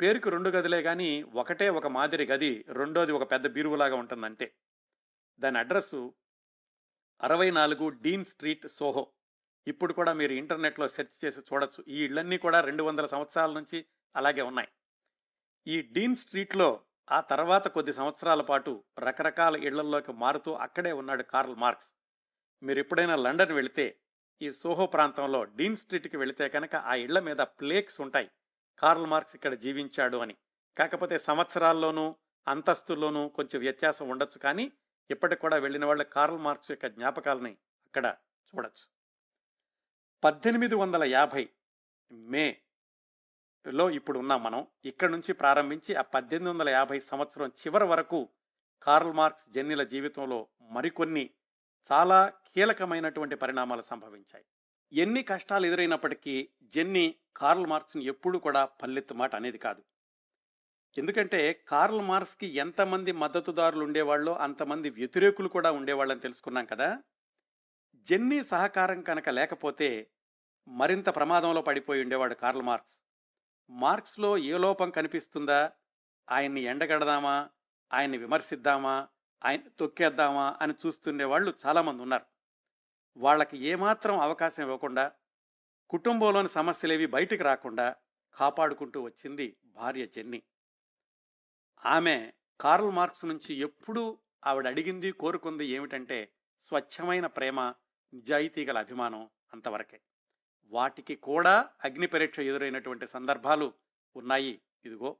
పేరుకు 0.00 0.30
రెండు 0.30 0.50
గదులే 0.50 0.82
కానీ 0.82 1.22
ఒకటే 1.22 1.68
ఒక 1.68 1.86
మాదిరి 1.86 2.26
గది 2.26 2.64
రెండోది 2.68 3.12
ఒక 3.12 3.30
పెద్ద 3.30 3.46
బీరువులాగా 3.46 3.96
ఉంటుందంటే 3.96 4.54
దాని 5.40 5.58
అడ్రస్సు 5.58 6.14
అరవై 7.22 7.50
నాలుగు 7.50 7.88
డీన్ 7.88 8.24
స్ట్రీట్ 8.24 8.68
సోహో. 8.68 9.12
ఇప్పుడు 9.66 9.92
కూడా 9.92 10.12
మీరు 10.12 10.32
ఇంటర్నెట్లో 10.32 10.88
సెర్చ్ 10.88 11.24
చేసి 11.24 11.40
చూడొచ్చు. 11.40 11.84
ఈ 11.88 12.04
ఇళ్ళన్నీ 12.04 12.38
కూడా 12.38 12.60
రెండు 12.60 12.82
వందల 12.82 13.06
సంవత్సరాల 13.06 13.52
నుంచి 13.52 13.84
అలాగే 14.16 14.42
ఉన్నాయి. 14.42 14.68
ఈ 15.68 15.82
డీన్ 15.82 16.16
స్ట్రీట్లో 16.16 16.80
ఆ 17.10 17.20
తర్వాత 17.20 17.68
కొద్ది 17.68 17.92
సంవత్సరాల 17.92 18.40
పాటు 18.40 18.84
రకరకాల 18.98 19.56
ఇళ్ళల్లోకి 19.56 20.12
మారుతూ 20.12 20.52
అక్కడే 20.52 20.92
ఉన్నాడు 20.92 21.22
కార్ల్ 21.22 21.56
మార్క్స్. 21.56 21.92
మీరు 22.62 22.78
ఎప్పుడైనా 22.78 23.16
లండన్ 23.16 23.52
వెళితే 23.52 24.00
ఈ 24.42 24.52
సోహో 24.52 24.86
ప్రాంతంలో 24.86 25.44
డీన్ 25.44 25.76
స్ట్రీట్కి 25.76 26.16
వెళితే 26.16 26.48
కనుక 26.48 26.74
ఆ 26.74 26.94
ఇళ్ళ 26.94 27.18
మీద 27.18 27.36
ప్లేక్స్ 27.36 28.00
ఉంటాయి. 28.00 28.30
కార్ల్ 28.78 29.06
మార్క్స్ 29.06 29.36
ఇక్కడ 29.36 29.54
జీవించాడు 29.54 30.16
అని. 30.16 30.36
కాకపోతే 30.78 31.18
సంవత్సరాల్లోనూ 31.18 32.16
అంతస్తుల్లోనూ 32.48 33.28
కొంచెం 33.28 33.60
వ్యత్యాసం 33.60 34.08
ఉండొచ్చు 34.08 34.38
కానీ 34.38 34.72
ఇప్పటికి 35.10 35.40
కూడా 35.40 35.56
వెళ్ళిన 35.56 35.84
వాళ్ళ 35.84 36.02
కార్ల్ 36.02 36.38
మార్క్స్ 36.38 36.70
యొక్క 36.70 36.86
జ్ఞాపకాలని 36.86 37.58
అక్కడ 37.86 38.16
చూడొచ్చు. 38.46 38.88
పద్దెనిమిది 40.24 40.74
వందల 40.74 41.04
యాభై 41.04 41.48
మే 42.12 42.60
లో 43.68 43.90
ఇప్పుడు 43.90 44.18
ఉన్నాం 44.18 44.42
మనం. 44.42 44.66
ఇక్కడ 44.84 45.10
నుంచి 45.10 45.32
ప్రారంభించి 45.32 45.94
ఆ 45.94 46.02
పద్దెనిమిది 46.02 46.50
వందల 46.50 46.68
యాభై 46.68 47.00
సంవత్సరం 47.00 47.48
చివరి 47.48 47.84
వరకు 47.84 48.28
కార్ల్ 48.82 49.12
మార్క్స్ 49.12 49.50
జెన్నీల 49.50 49.82
జీవితంలో 49.82 50.48
మరికొన్ని 50.62 51.30
చాలా 51.92 52.28
కీలకమైనటువంటి 52.28 53.36
పరిణామాలు 53.36 53.82
సంభవించాయి. 53.82 54.44
ఎన్ని 54.92 55.22
కష్టాలు 55.22 55.66
ఎదురైనప్పటికీ 55.66 56.48
జెన్నీ 56.62 57.14
కార్ల్ 57.36 57.66
మార్క్స్ని 57.66 58.04
ఎప్పుడూ 58.04 58.38
కూడా 58.38 58.64
పల్లెత్తు 58.64 59.14
మాట 59.14 59.34
అనేది 59.34 59.58
కాదు. 59.58 59.82
ఎందుకంటే 60.98 61.64
కార్ల్ 61.68 62.00
మార్క్స్కి 62.00 62.46
ఎంతమంది 62.46 63.12
మద్దతుదారులు 63.12 63.84
ఉండేవాళ్ళో 63.84 64.34
అంతమంది 64.34 64.90
వ్యతిరేకులు 64.90 65.48
కూడా 65.48 65.70
ఉండేవాళ్ళని 65.70 66.20
తెలుసుకున్నాం 66.20 66.64
కదా. 66.64 67.02
జెన్నీ 67.96 68.44
సహకారం 68.44 69.02
కనుక 69.02 69.28
లేకపోతే 69.28 70.10
మరింత 70.68 71.08
ప్రమాదంలో 71.08 71.62
పడిపోయి 71.62 72.02
ఉండేవాడు 72.02 72.34
కార్ల్ 72.34 72.62
మార్క్స్. 72.62 73.05
మార్క్స్లో 73.70 74.38
ఏ 74.38 74.58
లోపం 74.58 74.90
కనిపిస్తుందా? 74.90 75.72
ఆయన్ని 76.30 76.60
ఎండగడదామా? 76.60 77.48
ఆయన్ని 77.92 78.18
విమర్శిద్దామా? 78.18 79.08
ఆయన 79.44 79.60
తొక్కేద్దామా? 79.78 80.58
అని 80.62 80.74
చూస్తుండే 80.86 81.24
వాళ్ళు 81.24 81.54
చాలామంది 81.66 82.02
ఉన్నారు. 82.02 82.24
వాళ్ళకి 83.16 83.58
ఏమాత్రం 83.58 84.18
అవకాశం 84.18 84.62
ఇవ్వకుండా 84.62 85.12
కుటుంబంలోని 85.90 86.48
సమస్యలేవి 86.48 87.06
బయటికి 87.06 87.42
రాకుండా 87.42 87.96
కాపాడుకుంటూ 88.34 89.02
వచ్చింది 89.02 89.56
భార్య 89.64 90.06
జెన్ని. 90.06 90.42
ఆమె 91.86 92.32
కార్ల్ 92.60 92.90
మార్క్స్ 92.90 93.24
నుంచి 93.24 93.54
ఎప్పుడూ 93.54 94.18
ఆవిడ 94.46 94.66
అడిగింది 94.66 95.12
కోరుకుంది 95.12 95.66
ఏమిటంటే 95.66 96.32
స్వచ్ఛమైన 96.62 97.26
ప్రేమ 97.26 97.60
నిజాయితీ 98.14 98.66
గల 98.66 98.78
అభిమానం 98.78 99.30
అంతవరకే. 99.52 100.00
వాటికి 100.70 101.16
కూడా 101.16 101.68
అగ్ని 101.84 102.06
పరీక్ష 102.06 102.38
ఎదురైనటువంటి 102.38 103.06
సందర్భాలు 103.06 103.72
ఉన్నాయి. 104.16 104.60
ఇదిగో 104.84 105.16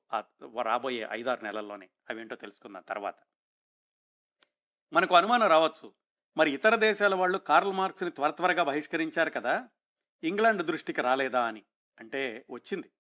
రాబోయే 0.63 1.09
ఐదారు 1.11 1.45
నెలల్లోనే 1.45 1.89
అవేంటో 2.11 2.37
తెలుసుకుందాం 2.37 2.85
తర్వాత. 2.89 3.15
మనకు 4.93 5.15
అనుమానం 5.15 5.49
రావచ్చు. 5.49 5.93
మరి 6.37 6.51
ఇతర 6.51 6.75
దేశాల 6.75 7.15
వాళ్ళు 7.15 7.39
కార్ల్ 7.39 7.73
మార్క్స్ని 7.73 8.11
త్వర 8.11 8.31
త్వరగా 8.31 8.63
బహిష్కరించారు 8.63 9.31
కదా. 9.31 9.69
ఇంగ్లాండ్ 10.25 10.63
దృష్టికి 10.63 11.03
రాలేదా 11.03 11.45
అని. 11.45 11.63
అంటే 12.01 12.47
వచ్చింది. 12.51 12.91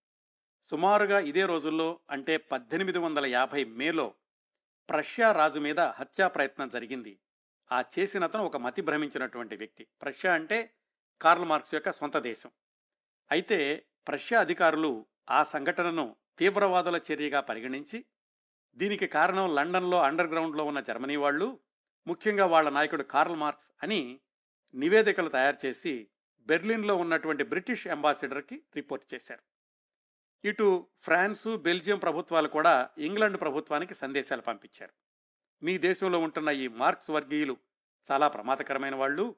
సుమారుగా 0.70 1.18
ఇదే 1.18 1.46
రోజుల్లో 1.46 2.00
అంటే 2.11 2.37
పద్దెనిమిది 2.37 2.98
వందల 2.98 3.26
యాభై 3.26 3.64
మేలో 3.64 4.14
ప్రష్యా 4.90 5.32
రాజు 5.32 5.61
మీద 5.61 5.80
హత్యా 5.80 6.28
ప్రయత్నం 6.28 6.68
జరిగింది. 6.68 7.18
ఆ 7.72 7.85
చేసినతను 7.98 8.44
ఒక 8.44 8.56
మతి 8.56 8.82
భ్రమించినటువంటి 8.82 9.56
వ్యక్తి. 9.56 9.87
ప్రష్యా 10.02 10.35
అంటే 10.35 10.74
కార్ల్ 11.20 11.44
మార్క్స్ 11.44 11.74
యొక్క 11.74 11.92
సొంత 11.92 12.16
దేశం. 12.16 12.50
అయితే 13.31 13.87
ప్రష్యా 14.07 14.40
అధికారులు 14.40 15.07
ఆ 15.31 15.42
సంఘటనను 15.42 16.16
తీవ్రవాదుల 16.38 17.00
చర్యగా 17.12 17.40
పరిగణించి 17.40 18.05
దీనికి 18.76 19.07
కారణం 19.07 19.55
లండన్లో 19.55 19.98
అండర్ 20.02 20.26
గ్రౌండ్లో 20.26 20.64
ఉన్న 20.64 20.81
జర్మనీ 20.81 21.16
వాళ్ళు 21.16 21.61
ముఖ్యంగా 22.07 22.46
వాళ్ళ 22.46 22.68
నాయకుడు 22.70 23.02
కార్ల్ 23.02 23.37
మార్క్స్ 23.37 23.68
అని 23.83 24.20
నివేదికలు 24.74 25.29
తయారు 25.29 25.66
చేసి 25.66 26.09
బెర్లిన్లో 26.46 26.96
ఉన్నటువంటి 26.96 27.44
బ్రిటిష్ 27.44 27.87
అంబాసిడర్కి 27.87 28.62
రిపోర్ట్ 28.76 29.14
చేశారు. 29.14 29.42
ఇటు 30.44 30.88
ఫ్రాన్సు 31.02 31.57
బెల్జియం 31.57 31.98
ప్రభుత్వాలు 31.98 32.48
కూడా 32.48 32.88
ఇంగ్లాండ్ 32.98 33.40
ప్రభుత్వానికి 33.40 33.94
సందేశాలు 33.94 34.40
పంపించారు. 34.40 34.92
మీ 35.62 35.79
దేశంలో 35.79 36.18
ఉంటున్న 36.18 36.48
ఈ 36.48 36.68
మార్క్స్ 36.68 37.11
వర్గీయులు 37.11 37.57
చాలా 38.11 38.29
ప్రమాదకరమైన 38.29 38.94
వాళ్ళు 38.94 39.37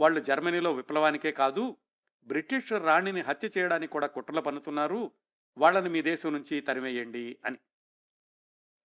వాళ్ళు 0.00 0.20
జర్మనీలో 0.20 0.72
విప్లవానికే 0.72 1.32
కాదు 1.32 1.76
బ్రిటిష్ 2.24 2.72
రాణిని 2.72 3.20
హత్య 3.20 3.50
చేయడానికి 3.58 3.92
కూడా 3.92 4.06
కుట్రలు 4.06 4.40
పన్నుతున్నారు. 4.40 5.12
వాళ్ళని 5.58 5.88
మీ 5.88 6.02
దేశం 6.02 6.32
నుంచి 6.32 6.60
తరిమేయండి 6.60 7.38
అని. 7.44 7.58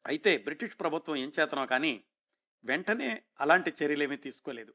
అయితే 0.08 0.38
బ్రిటిష్ 0.38 0.80
ప్రభుత్వం 0.80 1.16
ఏం 1.16 1.32
చేతనో 1.40 1.66
కానీ 1.66 2.04
వెంటనే 2.64 3.24
అలాంటి 3.40 3.74
చర్యలేమీ 3.84 4.18
తీసుకోలేదు. 4.18 4.74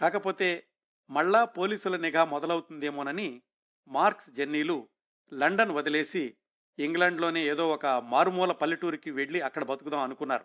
కాకపోతే 0.00 0.66
మళ్ళా 1.10 1.44
పోలీసుల 1.44 1.96
నిఘా 1.96 2.24
మొదలవుతుందేమోనని 2.24 3.42
మార్క్స్ 3.88 4.30
జెన్నీలు 4.30 4.88
లండన్ 5.32 5.70
వదిలేసి 5.70 6.36
ఇంగ్లాండ్లోనే 6.78 7.46
ఏదో 7.46 7.70
ఒక 7.70 7.86
మారుమూల 7.86 8.52
పల్లెటూరికి 8.52 9.10
వెళ్ళి 9.10 9.40
అక్కడ 9.40 9.64
బతుకుదాం 9.64 10.00
అనుకున్నారు. 10.00 10.44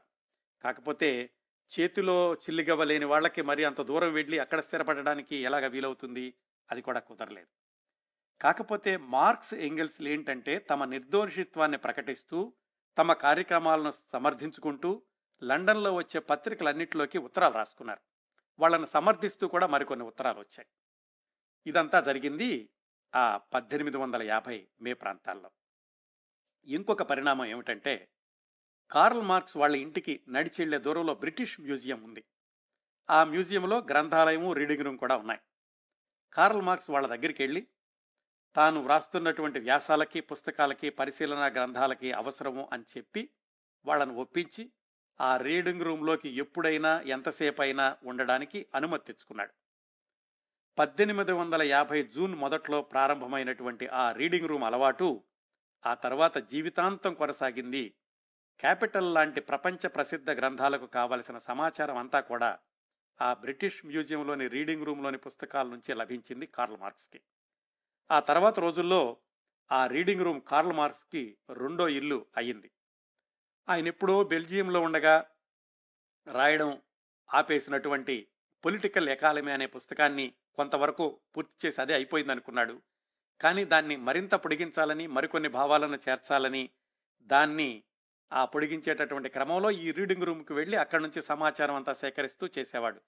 కాకపోతే 0.64 1.30
చేతిలో 1.80 2.34
చిల్లిగవ్వ 2.34 2.84
లేని 2.84 3.06
వాళ్ళకి 3.06 3.42
మరి 3.42 3.64
అంత 3.64 3.82
దూరం 3.82 4.14
వెళ్ళి 4.14 4.40
అక్కడ 4.40 4.60
స్థిరపడడానికి 4.60 5.36
ఎలాగ 5.36 5.68
వీలవుతుంది? 5.68 6.34
అది 6.72 6.82
కూడా 6.82 7.00
కుదరలేదు. 7.00 7.48
కాకపోతే 8.42 8.98
మార్క్స్ 8.98 9.54
ఎంగిల్స్ 9.54 10.02
ఏంటంటే 10.02 10.60
తమ 10.60 10.86
నిర్దోషిత్వాన్ని 10.86 11.78
ప్రకటిస్తూ 11.78 12.54
తమ 12.98 13.14
కార్యక్రమాలను 13.14 13.94
సమర్థించుకుంటూ 14.12 15.04
లండన్లో 15.44 15.94
వచ్చే 15.94 16.20
పత్రికలన్నింటిలోకి 16.20 17.18
ఉత్తరాలు 17.18 17.54
రాసుకున్నారు. 17.54 18.00
వాళ్ళని 18.60 18.88
సమర్థిస్తూ 18.88 19.48
కూడా 19.48 19.68
మరికొన్ని 19.68 20.06
ఉత్తరాలు 20.06 20.40
వచ్చాయి. 20.40 20.68
ఇదంతా 21.68 22.00
జరిగింది 22.02 22.70
ఆ 23.16 23.38
పద్దెనిమిది 23.38 23.98
వందల 23.98 24.24
యాభై 24.24 24.68
మే 24.82 24.94
ప్రాంతాల్లో. 24.94 25.52
ఇంకొక 26.66 27.02
పరిణామం 27.04 27.46
ఏమిటంటే 27.46 28.10
కార్ల్ 28.92 29.22
మార్క్స్ 29.22 29.58
వాళ్ళ 29.58 29.76
ఇంటికి 29.76 30.22
నడిచెళ్ళే 30.30 30.78
దూరంలో 30.78 31.16
బ్రిటిష్ 31.16 31.62
మ్యూజియం 31.62 32.04
ఉంది. 32.04 32.24
ఆ 33.10 33.24
మ్యూజియంలో 33.24 33.78
గ్రంథాలయము 33.80 34.54
రీడింగ్ 34.54 34.84
రూమ్ 34.84 34.98
కూడా 34.98 35.18
ఉన్నాయి. 35.18 35.40
కార్ల్ 36.34 36.62
మార్క్స్ 36.62 36.90
వాళ్ళ 36.90 37.08
దగ్గరికి 37.08 37.44
వెళ్ళి 37.44 37.68
తాను 38.56 38.82
వ్రాస్తున్నటువంటి 38.82 39.60
వ్యాసాలకి 39.60 40.22
పుస్తకాలకి 40.22 40.90
పరిశీలన 40.90 41.54
గ్రంథాలకి 41.54 42.12
అవసరము 42.12 42.70
అని 42.74 42.84
చెప్పి 42.98 43.30
వాళ్ళను 43.86 44.16
ఒప్పించి 44.16 44.72
ఆ 45.22 45.38
రీడింగ్ 45.38 45.82
రూమ్లోకి 45.82 46.30
ఎప్పుడైనా 46.30 47.02
ఎంతసేపు 47.02 47.62
అయినా 47.62 47.98
ఉండడానికి 48.04 48.66
అనుమతి 48.76 49.06
తెచ్చుకున్నాడు. 49.08 49.54
పద్దెనిమిది 50.80 51.32
వందల 51.32 51.62
యాభై 51.64 52.04
జూన్ 52.04 52.36
మొదట్లో 52.36 52.82
ప్రారంభమైనటువంటి 52.82 53.88
ఆ 53.88 54.12
రీడింగ్ 54.12 54.48
రూమ్ 54.48 54.64
అలవాటు 54.64 55.24
ఆ 55.86 55.94
తర్వాత 55.94 56.38
జీవితాంతం 56.38 57.14
కొనసాగింది 57.14 57.96
క్యాపిటల్ 58.60 59.14
లాంటి 59.14 59.42
ప్రపంచ 59.42 59.88
ప్రసిద్ధ 59.88 60.32
గ్రంథాలకు 60.32 60.86
కావలసిన 60.86 61.38
సమాచారం 61.38 61.98
అంతా 61.98 62.20
కూడా 62.20 62.60
ఆ 63.22 63.34
బ్రిటిష్ 63.34 63.86
మ్యూజియంలోని 63.86 64.48
రీడింగ్ 64.48 64.86
రూమ్లోని 64.86 65.18
పుస్తకాల 65.18 65.68
నుంచి 65.68 65.94
లభించింది 65.94 66.46
కార్ల్ 66.46 66.78
మార్క్స్కి. 66.78 67.22
ఆ 68.12 68.20
తర్వాత 68.20 68.60
రోజుల్లో 68.60 69.18
ఆ 69.72 69.88
రీడింగ్ 69.88 70.22
రూమ్ 70.22 70.42
కార్ల్ 70.42 70.74
మార్క్స్కి 70.74 71.38
రెండో 71.50 71.88
ఇల్లు 71.88 72.26
అయ్యింది. 72.38 72.72
ఆయన 73.70 73.88
ఎప్పుడో 73.88 74.24
బెల్జియంలో 74.24 74.82
ఉండగా 74.82 75.26
రాయడం 76.28 76.82
ఆపేసినటువంటి 77.34 78.28
పొలిటికల్ 78.66 79.10
ఎకాలమీ 79.10 79.52
అనే 79.52 79.66
పుస్తకాన్ని 79.66 80.34
కొంతవరకు 80.56 81.22
పూర్తి 81.38 81.68
చేసి 81.68 81.82
అదే 81.82 81.94
అయిపోయింది 81.94 82.32
అనుకున్నాడు 82.32 82.82
కానీ 83.42 83.66
దాన్ని 83.66 83.96
మరింత 83.98 84.36
పొడిగించాలని 84.36 85.08
మరికొన్ని 85.08 85.50
భావాలను 85.50 86.00
చేర్చాలని 86.10 86.70
దాన్ని 87.22 87.84
ఆ 88.34 88.46
పొడిగించేటటువంటి 88.46 89.30
క్రమంలో 89.30 89.72
ఈ 89.72 89.92
రీడింగ్ 89.92 90.24
రూమ్కి 90.24 90.54
వెళ్ళి 90.54 90.78
అక్కడి 90.78 91.04
నుంచి 91.04 91.22
సమాచారం 91.22 91.76
అంతా 91.76 91.94
సేకరిస్తూ 91.94 92.50
చేసేవాడు. 92.58 93.02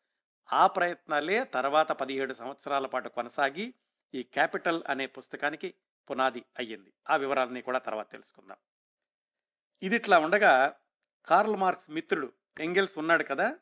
ఆ 0.53 0.67
ప్రయత్నాలే 0.67 1.43
తర్వాత 1.43 1.91
పదిహేడు 1.91 2.33
సంవత్సరాల 2.33 2.85
పాటు 2.85 3.09
కొనసాగి 3.09 3.73
ఈ 4.13 4.23
క్యాపిటల్ 4.23 4.83
అనే 4.89 5.05
పుస్తకానికి 5.05 5.73
పునాది 6.09 6.43
అయ్యింది. 6.59 6.93
ఆ 7.09 7.15
వివరాలని 7.15 7.61
కూడా 7.61 7.79
తర్వాత 7.79 8.11
తెలుసుకుందాం. 8.11 8.57
ఇది 9.83 9.95
ఇట్లా 9.95 10.19
ఉండగా 10.19 10.73
కార్ల్ 11.27 11.55
మార్క్స్ 11.55 11.89
మిత్రుడు 11.89 12.33
ఎంగెల్స్ 12.59 12.97
ఉన్నాడు 12.97 13.23
కదా 13.23 13.57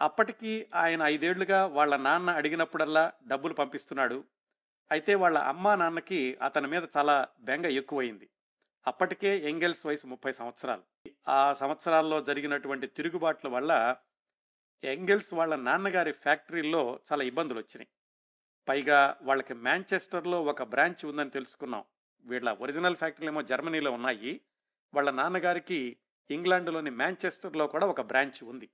అప్పటికి 0.00 0.70
ఆయన 0.74 1.02
ఐదేళ్ళుగా 1.02 1.66
వాళ్ళ 1.66 1.96
నాన్న 1.96 2.30
అడిగినప్పుడల్లా 2.30 3.12
డబ్బులు 3.26 3.54
పంపిస్తున్నాడు. 3.54 4.24
అయితే 4.90 5.14
వాళ్ళ 5.14 5.38
అమ్మా 5.38 5.74
నాన్నకి 5.74 6.38
అతని 6.42 6.66
మీద 6.66 6.82
చాలా 6.96 7.28
బెంగ 7.40 7.66
ఎక్కువైంది. 7.66 8.28
అప్పటికే 8.86 9.38
ఎంగెల్స్ 9.38 9.86
వయసు 9.86 10.06
ముప్పై 10.06 10.32
సంవత్సరాలు. 10.32 11.10
ఆ 11.28 11.52
సంవత్సరాల్లో 11.52 12.22
జరిగినటువంటి 12.22 12.86
తిరుగుబాట్ల 12.86 13.48
వల్ల 13.48 13.96
ఎంగెల్స్ 14.84 15.34
వాళ్ళ 15.34 15.54
నాన్నగారి 15.54 16.12
ఫ్యాక్టరీల్లో 16.12 17.00
చాలా 17.12 17.24
ఇబ్బందులు 17.24 17.58
వచ్చినాయి 17.58 17.88
పైగా 18.68 19.18
వాళ్ళకి 19.22 19.54
మాంచెస్టర్లో 19.54 20.44
ఒక 20.44 20.62
బ్రాంచ్ 20.62 21.04
ఉందని 21.04 21.30
తెలుసుకున్నాం. 21.30 21.84
వీళ్ళ 22.24 22.50
ఒరిజినల్ 22.50 22.96
ఫ్యాక్టరీలు 22.96 23.30
ఏమో 23.30 23.42
జర్మనీలో 23.42 23.90
ఉన్నాయి. 23.90 24.40
వాళ్ళ 24.94 25.10
నాన్నగారికి 25.10 25.96
ఇంగ్లాండ్లోని 26.30 26.90
మాంచెస్టర్లో 26.90 27.66
కూడా 27.66 27.86
ఒక 27.86 28.00
బ్రాంచ్ 28.00 28.44
ఉంది. 28.44 28.70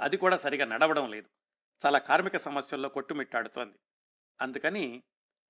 అది 0.00 0.16
కూడా 0.16 0.36
సరిగా 0.36 0.64
నడవడం 0.64 1.10
లేదు. 1.10 1.28
చాలా 1.86 1.98
కార్మిక 1.98 2.36
సమస్యల్లో 2.36 2.88
కొట్టుమిట్టాడుతోంది. 2.88 3.78
అందుకని 4.40 5.02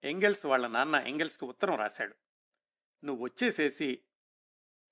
ఎంగెల్స్ 0.05 0.47
వాళ్ళ 0.47 0.67
నాన్న 0.67 0.95
ఎంగెల్స్కి 0.95 1.45
ఉత్తరం 1.45 1.75
రాశాడు. 1.75 2.22
నువ్వు 3.05 3.25
వచ్చేసేసి 3.25 4.01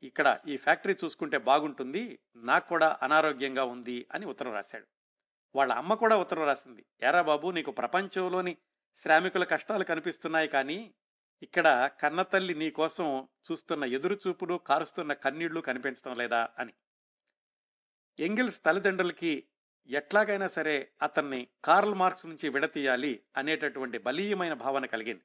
ఇక్కడ 0.03 0.41
ఈ 0.49 0.57
ఫ్యాక్టరీ 0.57 0.97
చూసుకుంటే 1.05 1.39
బాగుంటుంది 1.39 2.19
నాకు 2.37 2.69
కూడా 2.69 2.99
అనారోగ్యంగా 3.03 3.65
ఉంది 3.65 4.09
అని 4.13 4.27
ఉత్తరం 4.27 4.53
రాశాడు. 4.53 4.87
వాళ్ళ 5.57 5.73
అమ్మ 5.73 5.95
కూడా 5.95 6.17
ఉత్తరం 6.17 6.45
రాసింది. 6.45 6.85
ఎరా 7.03 7.23
బాబు 7.23 7.51
నీకు 7.51 7.71
ప్రపంచంలోని 7.71 8.57
శ్రామికుల 8.97 9.45
కష్టాలు 9.45 9.85
కనిపిస్తున్నాయి 9.85 10.49
కానీ 10.49 10.95
ఇక్కడ 11.43 11.91
కన్నతల్లి 12.01 12.55
నీకోసం 12.55 13.29
చూస్తున్న 13.53 13.85
ఎదురుచూపులు 13.85 14.55
కారుస్తున్న 14.55 15.13
కన్నీళ్ళు 15.13 15.61
కనిపించడం 15.61 16.17
లేదా? 16.17 16.49
అని. 16.59 16.73
ఎంగిల్స్ 18.19 18.65
తల్లిదండ్రులకి 18.65 19.47
ఎట్లాగైనా 19.89 20.49
సరే 20.49 20.93
అతన్ని 21.03 21.49
కార్ల్ 21.65 21.95
మార్క్స్ 21.95 22.27
నుంచి 22.27 22.49
విడతీయాలి 22.49 23.25
అనేటటువంటి 23.37 23.99
బలీయమైన 23.99 24.53
భావన 24.53 24.87
కలిగింది. 24.87 25.23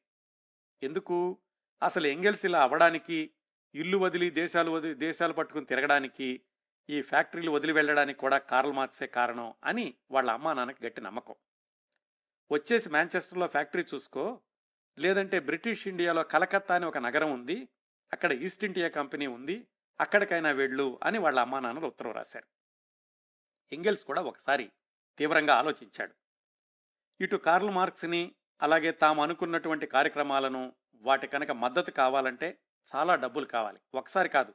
ఎందుకు? 0.84 1.38
అసలు 1.84 2.08
ఎంగెల్స్ 2.08 2.46
ఇలా 2.46 2.62
అవ్వడానికి 2.62 3.32
ఇల్లు 3.76 3.98
వదిలి 3.98 4.30
దేశాలు 4.30 4.72
వదిలి 4.72 4.94
దేశాలు 4.94 5.34
పట్టుకుని 5.34 5.66
తిరగడానికి 5.66 6.42
ఈ 6.90 7.02
ఫ్యాక్టరీలు 7.02 7.52
వదిలి 7.52 7.72
వెళ్ళడానికి 7.72 8.20
కూడా 8.20 8.38
కార్ల్ 8.38 8.74
మార్క్సే 8.74 9.08
కారణం 9.08 9.54
అని 9.64 9.94
వాళ్ళ 10.12 10.32
అమ్మా 10.32 10.54
నాన్నకి 10.54 10.86
గట్టి 10.86 11.02
నమ్మకం. 11.02 11.36
వచ్చేసి 12.52 12.90
మాంచెస్టర్లో 12.90 13.48
ఫ్యాక్టరీ 13.48 13.86
చూసుకో 13.94 14.42
లేదంటే 15.00 15.40
బ్రిటిష్ 15.40 15.88
ఇండియాలో 15.88 16.24
కలకత్తా 16.24 16.76
అని 16.76 16.86
ఒక 16.86 16.98
నగరం 16.98 17.32
ఉంది 17.32 17.70
అక్కడ 18.14 18.32
ఈస్ట్ 18.32 18.66
ఇండియా 18.66 18.88
కంపెనీ 18.88 19.28
ఉంది 19.28 19.68
అక్కడికైనా 20.02 20.52
వెళ్ళు 20.52 21.00
అని 21.04 21.18
వాళ్ళ 21.18 21.40
అమ్మా 21.40 21.60
నాన్నలు 21.60 21.88
ఉత్తరం 21.88 22.12
రాశారు. 22.12 22.48
ఎంగెల్స్ 23.74 24.04
కూడా 24.04 24.22
ఒకసారి 24.22 24.72
తీవ్రంగా 25.18 25.54
ఆలోచించాడు. 25.56 26.14
ఇటు 27.22 27.36
కార్ల్ 27.36 27.70
మార్క్స్ని 27.70 28.36
అలాగే 28.62 28.92
తాము 28.92 29.24
అనుకున్నటువంటి 29.24 29.88
కార్యక్రమాలను 29.88 30.74
వాటి 31.06 31.28
కనుక 31.28 31.52
మద్దతు 31.52 31.92
కావాలంటే 31.92 32.58
చాలా 32.96 33.16
డబ్బులు 33.16 33.46
కావాలి. 33.46 33.80
ఒకసారి 33.96 34.30
కాదు 34.30 34.54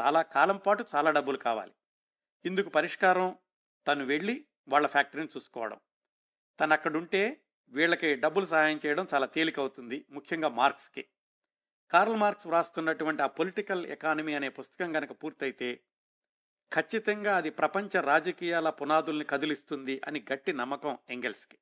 చాలా 0.00 0.22
కాలం 0.22 0.56
పాటు 0.56 0.84
చాలా 0.94 1.10
డబ్బులు 1.10 1.38
కావాలి. 1.38 1.72
ఇందుకు 2.44 2.68
పరిష్కారం 2.68 3.38
తను 3.86 4.04
వెళ్ళి 4.04 4.46
వాళ్ళ 4.68 4.86
ఫ్యాక్టరీని 4.86 5.28
చూసుకోవడం. 5.36 5.80
తను 6.60 6.72
అక్కడుంటే 6.72 7.40
వీళ్ళకి 7.68 8.14
డబ్బులు 8.14 8.46
సహాయం 8.46 8.80
చేయడం 8.86 9.06
చాలా 9.14 9.26
తేలికవుతుంది 9.26 10.06
ముఖ్యంగా 10.10 10.48
మార్క్స్కి. 10.48 11.08
కార్ల్ 11.90 12.16
మార్క్స్ 12.16 12.46
వ్రాస్తున్నటువంటి 12.46 13.22
ఆ 13.22 13.26
పొలిటికల్ 13.26 13.86
ఎకానమీ 13.86 14.34
అనే 14.34 14.48
పుస్తకం 14.48 14.92
కనుక 14.92 15.12
పూర్తయితే 15.22 15.80
ఖచ్చితంగా 16.72 17.36
అది 17.36 17.50
ప్రపంచ 17.50 18.00
రాజకీయాల 18.00 18.70
పునాదుల్ని 18.70 19.24
కదిలిస్తుంది 19.24 20.00
అని 20.06 20.24
గట్టి 20.32 20.52
నమ్మకం 20.52 20.98
ఎంగెల్స్కి. 21.10 21.58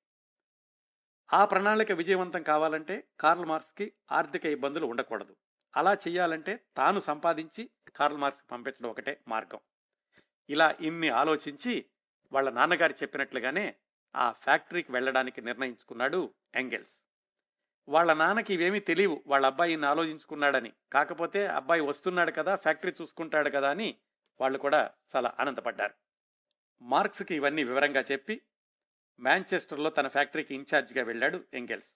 ఆ 1.33 1.45
ప్రణాళిక 1.45 1.93
విజయవంతం 1.93 2.43
కావాలంటే 2.43 3.09
కార్ల్ 3.21 3.45
మార్క్స్కి 3.45 3.93
ఆర్థిక 4.13 4.47
ఇబ్బందులు 4.47 4.87
ఉండకూడదు. 4.87 5.37
అలా 5.77 5.95
చేయాలంటే 5.95 6.61
తాను 6.77 7.01
సంపాదించి 7.01 7.71
కార్ల్ 7.97 8.17
మార్క్స్కి 8.17 8.49
పంపించడం 8.49 8.91
ఒకటే 8.91 9.21
మార్గం. 9.29 9.59
ఇలా 10.51 10.75
ఇన్ని 10.81 11.09
ఆలోచించి 11.09 11.87
వాళ్ళ 12.33 12.51
నాన్నగారు 12.51 12.93
చెప్పినట్లుగానే 12.93 13.75
ఆ 14.17 14.33
ఫ్యాక్టరీకి 14.33 14.93
వెళ్ళడానికి 14.93 15.43
నిర్ణయించుకున్నాడు 15.43 16.35
ఎంగెల్స్. 16.55 17.03
వాళ్ళ 17.89 18.13
నాన్నకి 18.13 18.55
ఇవేమీ 18.55 18.81
తెలియవు. 18.81 19.23
వాళ్ళ 19.27 19.47
అబ్బాయిని 19.47 19.87
ఆలోచించుకున్నాడని. 19.87 20.73
కాకపోతే 20.93 21.47
అబ్బాయి 21.47 21.81
వస్తున్నాడు 21.81 22.31
కదా 22.31 22.57
ఫ్యాక్టరీ 22.57 22.93
చూసుకుంటాడు 23.03 23.51
కదా 23.51 23.71
అని 23.71 23.97
వాళ్ళు 24.41 24.59
కూడా 24.59 24.91
చాలా 25.17 25.35
ఆనందపడ్డారు. 25.41 25.95
మార్క్స్కి 26.83 27.35
ఇవన్నీ 27.35 27.65
వివరంగా 27.65 28.05
చెప్పి 28.13 28.43
మాంచెస్టర్లో 29.21 29.91
తన 29.91 30.09
ఫ్యాక్టరీకి 30.09 30.55
ఇన్ఛార్జ్గా 30.55 31.03
వెళ్ళాడు 31.05 31.45
ఎంగెల్స్. 31.55 31.91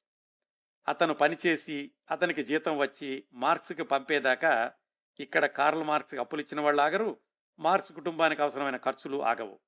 అతను 0.88 1.14
పనిచేసి 1.14 1.92
అతనికి 2.10 2.42
జీతం 2.42 2.78
వచ్చి 2.78 3.24
మార్క్స్కి 3.32 3.82
పంపేదాకా 3.82 4.72
ఇక్కడ 5.20 5.46
కార్ల్ 5.46 5.84
మార్క్స్కి 5.84 6.20
అప్పులు 6.20 6.40
ఇచ్చిన 6.40 6.60
వాళ్ళు 6.60 6.82
ఆగరు 6.82 7.18
మార్క్స్ 7.58 7.92
కుటుంబానికి 7.92 8.42
అవసరమైన 8.42 8.76
ఖర్చులు 8.76 9.22
ఆగవు. 9.22 9.60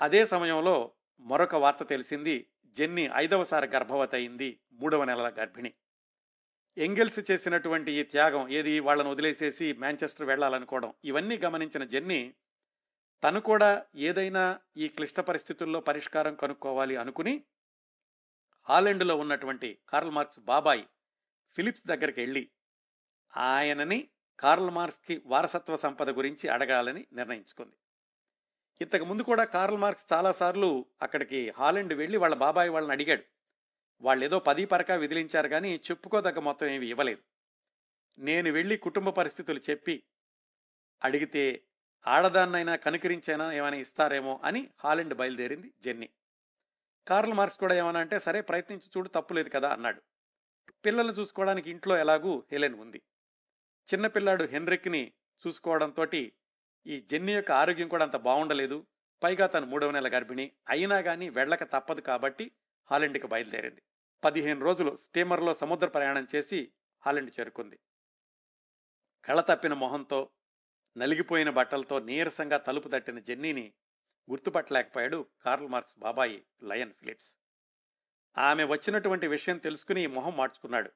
అదే 0.00 0.26
సమయంలో 0.26 0.92
మరొక 1.20 1.54
వార్త 1.54 1.88
తెలిసింది 1.88 2.50
జెన్నీ 2.66 3.10
ఐదవసారి 3.14 3.66
గర్భవతి 3.66 4.16
అయింది 4.16 4.60
మూడవ 4.72 5.04
నెలల 5.04 5.28
గర్భిణి. 5.28 5.74
ఎంగెల్స్ 6.76 7.30
చేసినటువంటి 7.30 7.92
ఈ 7.92 8.02
త్యాగం 8.02 8.48
ఏది 8.48 8.80
వాళ్ళను 8.80 9.10
వదిలేసేసి 9.10 9.72
మాంచెస్టర్ 9.72 10.26
వెళ్ళాలనుకోవడం 10.26 10.94
ఇవన్నీ 11.04 11.38
గమనించిన 11.38 11.84
జెన్నీ 11.84 12.34
తను 13.22 13.40
కూడా 13.40 13.86
ఏదైనా 13.94 14.58
ఈ 14.76 14.88
క్లిష్ట 14.88 15.20
పరిస్థితుల్లో 15.20 15.80
పరిష్కారం 15.80 16.34
కనుక్కోవాలి 16.34 16.96
అనుకుని 16.96 17.44
హాలెండ్లో 18.68 19.16
ఉన్నటువంటి 19.16 19.78
కార్ల్ 19.88 20.10
మార్క్స్ 20.10 20.40
బాబాయ్ 20.40 20.84
ఫిలిప్స్ 21.56 21.86
దగ్గరికి 21.86 22.20
వెళ్ళి 22.20 22.50
ఆయనని 23.36 24.08
కార్ల్ 24.38 24.70
మార్క్స్కి 24.70 25.22
వారసత్వ 25.26 25.76
సంపద 25.76 26.10
గురించి 26.10 26.48
అడగాలని 26.48 27.06
నిర్ణయించుకుంది. 27.12 27.76
ఇంతకు 28.80 29.04
ముందు 29.04 29.22
కూడా 29.22 29.44
కార్ల్ 29.44 29.76
మార్క్స్ 29.76 30.12
చాలాసార్లు 30.12 30.86
అక్కడికి 31.02 31.50
హాలెండ్ 31.50 31.94
వెళ్ళి 31.94 32.18
వాళ్ళ 32.18 32.34
బాబాయ్ 32.34 32.70
వాళ్ళని 32.70 32.92
అడిగాడు. 32.92 33.22
వాళ్ళు 34.00 34.24
ఏదో 34.24 34.38
పది 34.38 34.64
పరక 34.64 34.90
విదిలించారు 34.90 35.48
కానీ 35.48 35.76
చెప్పుకోదగ్గ 35.76 36.38
మొత్తం 36.38 36.66
ఏమి 36.66 36.86
ఇవ్వలేదు. 36.86 37.22
నేను 38.18 38.52
వెళ్ళి 38.52 38.76
కుటుంబ 38.76 39.08
పరిస్థితులు 39.08 39.60
చెప్పి 39.70 40.02
అడిగితే 41.04 41.62
ఆడదాన్నైనా 42.06 42.76
కనుకరించైనా 42.76 43.52
ఏమైనా 43.52 43.76
ఇస్తారేమో 43.76 44.40
అని 44.44 44.70
హాలెండ్ 44.78 45.14
బయలుదేరింది 45.14 45.72
జెన్నీ. 45.82 46.10
కార్ల్ 47.08 47.34
మార్క్స్ 47.34 47.58
కూడా 47.58 47.74
ఏమన్నా 47.74 48.00
అంటే 48.00 48.18
సరే 48.18 48.40
ప్రయత్నించి 48.40 48.90
చూడు 48.96 49.08
తప్పులేదు 49.08 49.48
కదా 49.48 49.72
అన్నాడు. 49.72 50.02
పిల్లల్ని 50.84 51.14
చూసుకోవడానికి 51.14 51.70
ఇంట్లో 51.70 51.98
ఎలాగూ 51.98 52.44
హెలెన్ 52.52 52.74
ఉంది. 52.74 53.02
చిన్నపిల్లాడు 53.94 54.44
హెన్రిక్ని 54.44 55.12
చూసుకోవడంతో 55.46 56.06
ఈ 56.86 57.00
జెన్నీ 57.00 57.32
యొక్క 57.32 57.50
ఆరోగ్యం 57.50 57.88
కూడా 57.88 58.04
అంత 58.04 58.16
బాగుండలేదు. 58.16 58.86
పైగా 59.22 59.46
తను 59.46 59.66
మూడవ 59.66 59.90
నెల 59.90 60.08
గర్భిణి. 60.08 60.52
అయినా 60.68 61.00
కానీ 61.00 61.28
వెళ్ళక 61.28 61.64
తప్పదు 61.64 62.00
కాబట్టి 62.00 62.50
హాలెండ్కి 62.90 63.26
బయలుదేరింది. 63.26 63.82
పదిహేను 64.24 64.60
రోజులు 64.60 64.96
స్టీమర్లో 64.96 65.54
సముద్ర 65.54 65.86
ప్రయాణం 65.86 66.26
చేసి 66.34 66.72
హాలెండ్ 67.06 67.40
చేరుకుంది. 67.40 67.78
కళ 69.24 69.40
తప్పిన 69.40 69.74
మొహంతో 69.74 70.30
నలిగిపోయిన 70.96 71.50
బట్టలతో 71.50 71.98
నీరసంగా 71.98 72.56
తలుపు 72.56 72.88
తట్టిన 72.88 73.18
జెన్నీని 73.18 73.72
గుర్తుపట్టలేకపోయాడు 74.30 75.26
కార్ల్ 75.44 75.68
మార్క్స్ 75.68 75.98
బాబాయి 75.98 76.44
లయన్ 76.62 76.92
ఫిలిప్స్. 76.92 77.36
ఆమె 78.38 78.64
వచ్చినటువంటి 78.64 79.26
విషయం 79.26 79.58
తెలుసుకుని 79.58 80.06
మొహం 80.06 80.36
మార్చుకున్నాడు. 80.36 80.90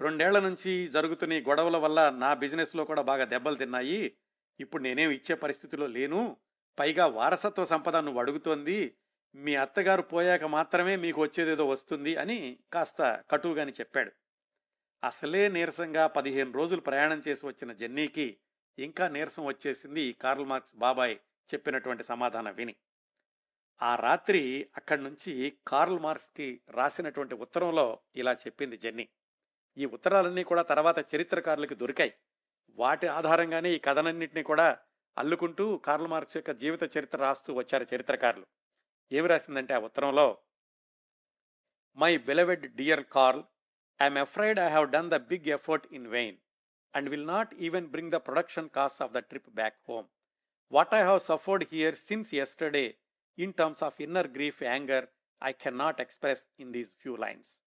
రెండేళ్ళ 0.00 0.38
నుంచి 0.38 0.88
జరుగుతున్న 0.88 1.34
గొడవల 1.34 1.76
వల్ల 1.76 2.10
నా 2.10 2.34
బిజినెస్లో 2.34 2.84
కూడా 2.84 3.02
బాగా 3.02 3.24
దెబ్బలు 3.24 3.54
తిన్నాయి. 3.54 4.16
ఇప్పుడు 4.60 4.82
నేనేం 4.82 5.10
ఇచ్చే 5.10 5.34
పరిస్థితిలో 5.34 5.86
లేను. 5.86 6.36
పైగా 6.78 7.06
వారసత్వ 7.06 7.64
సంపద 7.64 7.96
నువ్వు 7.96 8.20
అడుగుతోంది. 8.20 8.96
మీ 9.34 9.54
అత్తగారు 9.54 10.02
పోయాక 10.02 10.44
మాత్రమే 10.44 10.96
మీకు 10.96 11.22
వచ్చేదేదో 11.22 11.68
వస్తుంది 11.68 12.16
అని 12.16 12.58
కాస్త 12.72 13.24
కటువుగాని 13.30 13.72
చెప్పాడు. 13.72 14.12
అసలే 15.04 15.48
నీరసంగా 15.48 16.06
పదిహేను 16.06 16.52
రోజులు 16.52 16.80
ప్రయాణం 16.80 17.22
చేసి 17.28 17.46
వచ్చిన 17.46 17.72
జెన్నీకి 17.72 18.38
ఇంకా 18.78 19.08
నీరసం 19.08 19.44
వచ్చేసింది 19.44 20.00
ఈ 20.00 20.12
కార్ల్ 20.12 20.44
మార్క్స్ 20.44 20.74
బాబాయ్ 20.74 21.18
చెప్పినటువంటి 21.54 22.04
సమాధానం 22.04 22.54
విని. 22.54 22.74
ఆ 23.82 23.96
రాత్రి 23.96 24.68
అక్కడి 24.76 25.02
నుంచి 25.02 25.58
కార్ల్ 25.66 25.98
మార్క్స్కి 25.98 26.60
రాసినటువంటి 26.70 27.34
ఉత్తరంలో 27.34 27.98
ఇలా 28.16 28.32
చెప్పింది 28.32 28.76
జెన్నీ. 28.76 29.08
ఈ 29.78 29.86
ఉత్తరాలన్నీ 29.86 30.44
కూడా 30.44 30.62
తర్వాత 30.62 31.14
చరిత్రకారులకి 31.14 31.74
దొరికాయి. 31.74 32.14
వాటి 32.70 33.06
ఆధారంగానే 33.06 33.70
ఈ 33.70 33.78
కథనన్నింటినీ 33.78 34.42
కూడా 34.42 34.78
అల్లుకుంటూ 35.18 35.78
కార్ల్ 35.78 36.06
మార్క్స్ 36.06 36.36
యొక్క 36.36 36.50
జీవిత 36.50 36.96
చరిత్ర 36.98 37.18
రాస్తూ 37.18 37.54
వచ్చారు 37.54 37.86
చరిత్రకారులు. 37.94 38.46
ఏమి 39.12 39.28
రాసిందంటే 39.28 39.74
ఆ 39.74 39.78
ఉత్తరంలో 39.78 40.38
my 41.96 42.16
beloved 42.16 42.74
dear 42.74 43.04
Karl 43.04 43.42
I'm 44.02 44.18
afraid 44.18 44.58
I 44.58 44.68
have 44.68 44.90
done 44.90 45.10
the 45.10 45.14
big 45.14 45.48
effort 45.48 45.86
in 45.92 46.06
vain. 46.06 46.36
and 46.94 47.08
will 47.08 47.24
not 47.24 47.52
even 47.58 47.86
bring 47.86 48.10
the 48.10 48.20
production 48.20 48.68
cost 48.68 49.00
of 49.00 49.12
the 49.12 49.22
trip 49.22 49.44
back 49.54 49.74
home. 49.86 50.06
What 50.68 50.92
I 50.92 50.98
have 50.98 51.22
suffered 51.22 51.66
here 51.70 51.94
since 51.94 52.32
yesterday 52.32 52.96
in 53.36 53.52
terms 53.52 53.82
of 53.82 53.94
inner 54.00 54.26
grief, 54.26 54.60
anger, 54.62 55.08
I 55.40 55.52
cannot 55.52 56.00
express 56.00 56.46
in 56.58 56.72
these 56.72 56.88
few 57.00 57.16
lines. 57.16 57.58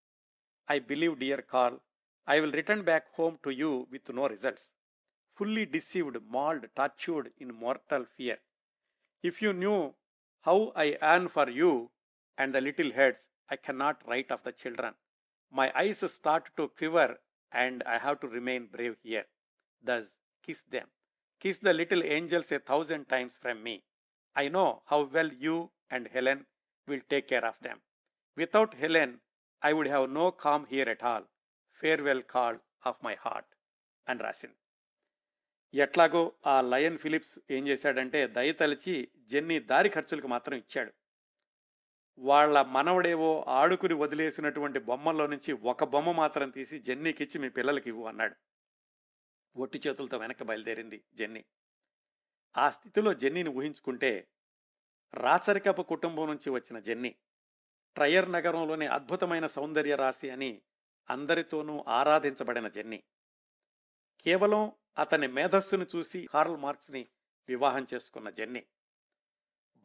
I 0.67 0.79
believe, 0.79 1.19
dear 1.19 1.41
Carl, 1.41 1.81
I 2.27 2.39
will 2.39 2.51
return 2.51 2.83
back 2.83 3.13
home 3.15 3.39
to 3.43 3.49
you 3.49 3.87
with 3.91 4.13
no 4.13 4.27
results, 4.27 4.71
fully 5.35 5.65
deceived, 5.65 6.17
mauled, 6.29 6.65
tortured 6.75 7.31
in 7.39 7.55
mortal 7.55 8.05
fear. 8.17 8.37
If 9.23 9.41
you 9.41 9.53
knew 9.53 9.93
how 10.41 10.73
I 10.75 10.97
earn 11.01 11.29
for 11.29 11.49
you 11.49 11.89
and 12.37 12.53
the 12.53 12.61
little 12.61 12.91
heads, 12.91 13.19
I 13.49 13.55
cannot 13.55 14.07
write 14.07 14.31
of 14.31 14.43
the 14.43 14.51
children. 14.51 14.93
My 15.51 15.71
eyes 15.75 16.03
start 16.11 16.49
to 16.57 16.69
quiver 16.69 17.17
and 17.51 17.83
I 17.85 17.97
have 17.97 18.19
to 18.21 18.27
remain 18.27 18.67
brave 18.67 18.97
here. 19.03 19.25
Thus, 19.83 20.17
kiss 20.43 20.61
them. 20.69 20.87
Kiss 21.41 21.59
the 21.59 21.73
little 21.73 22.03
angels 22.03 22.51
a 22.51 22.59
thousand 22.59 23.05
times 23.05 23.37
from 23.41 23.63
me. 23.63 23.83
I 24.35 24.47
know 24.47 24.83
how 24.85 25.03
well 25.03 25.31
you 25.39 25.71
and 25.89 26.07
Helen 26.07 26.45
will 26.87 27.01
take 27.09 27.27
care 27.27 27.45
of 27.45 27.55
them. 27.61 27.79
Without 28.37 28.73
Helen, 28.73 29.19
I 29.61 29.73
would 29.73 29.87
have 29.87 30.09
no 30.09 30.31
calm 30.31 30.65
here 30.65 30.89
at 30.89 31.03
all. 31.03 31.23
Farewell 31.79 32.23
call 32.33 32.57
of 32.85 32.99
my 33.05 33.13
heart 33.23 33.51
అని 34.07 34.21
రాసింది 34.25 34.57
ఎట్లాగో 35.73 36.21
ఆ 36.51 36.55
lion 36.71 36.97
Philips 36.97 37.35
ఏం 37.55 37.63
చేశాడంటే 37.67 38.27
దయతలిచి 38.37 38.95
jenny 39.31 39.57
దారి 39.71 39.89
ఖర్చులకు 39.95 40.29
మాత్రం 40.33 40.55
ఇచ్చాడు 40.61 40.91
వాళ్ళ 42.19 42.61
మనవడేవో 42.61 43.45
ఆడుకుని 43.47 43.93
వదిలేసినటువంటి 43.93 44.79
బొమ్మల్లో 44.79 45.27
నుంచి 45.27 45.51
ఒక 45.51 45.83
బొమ్మ 45.83 46.11
మాత్రం 46.11 46.49
తీసి 46.49 46.79
జెన్నీకిచ్చి 46.79 47.39
మీ 47.39 47.49
పిల్లలకి 47.49 47.89
ఇవ్వు 47.89 48.07
అన్నాడు. 48.07 48.35
ఒట్టి 49.55 49.81
చేతులతో 49.87 50.17
వెనక్కి 50.17 50.43
బయలుదేరింది 50.43 51.03
జెన్నీ. 51.13 51.45
ఆ 52.57 52.69
స్థితిలో 52.69 53.13
జెన్నీని 53.13 53.49
ఊహించుకుంటే 53.49 54.27
రాచరికపు 55.13 55.81
కుటుంబం 55.81 56.27
నుంచి 56.27 56.49
వచ్చిన 56.49 56.79
జెన్నీ 56.79 57.15
ట్రయర్ 57.95 58.31
నగరంలోని 58.31 58.87
అద్భుతమైన 58.87 59.47
సౌందర్య 59.47 59.95
రాశి 59.95 60.29
అని 60.29 60.61
అందరితోనూ 61.09 61.85
ఆరాధించబడిన 61.87 62.67
జెన్నీ. 62.67 63.03
కేవలం 64.23 64.71
అతని 64.97 65.27
మేధస్సును 65.27 65.85
చూసి 65.95 66.27
కార్ల్ 66.33 66.57
మార్క్స్ని 66.57 67.07
వివాహం 67.47 67.87
చేసుకున్న 67.93 68.29
జెన్నీ. 68.29 68.65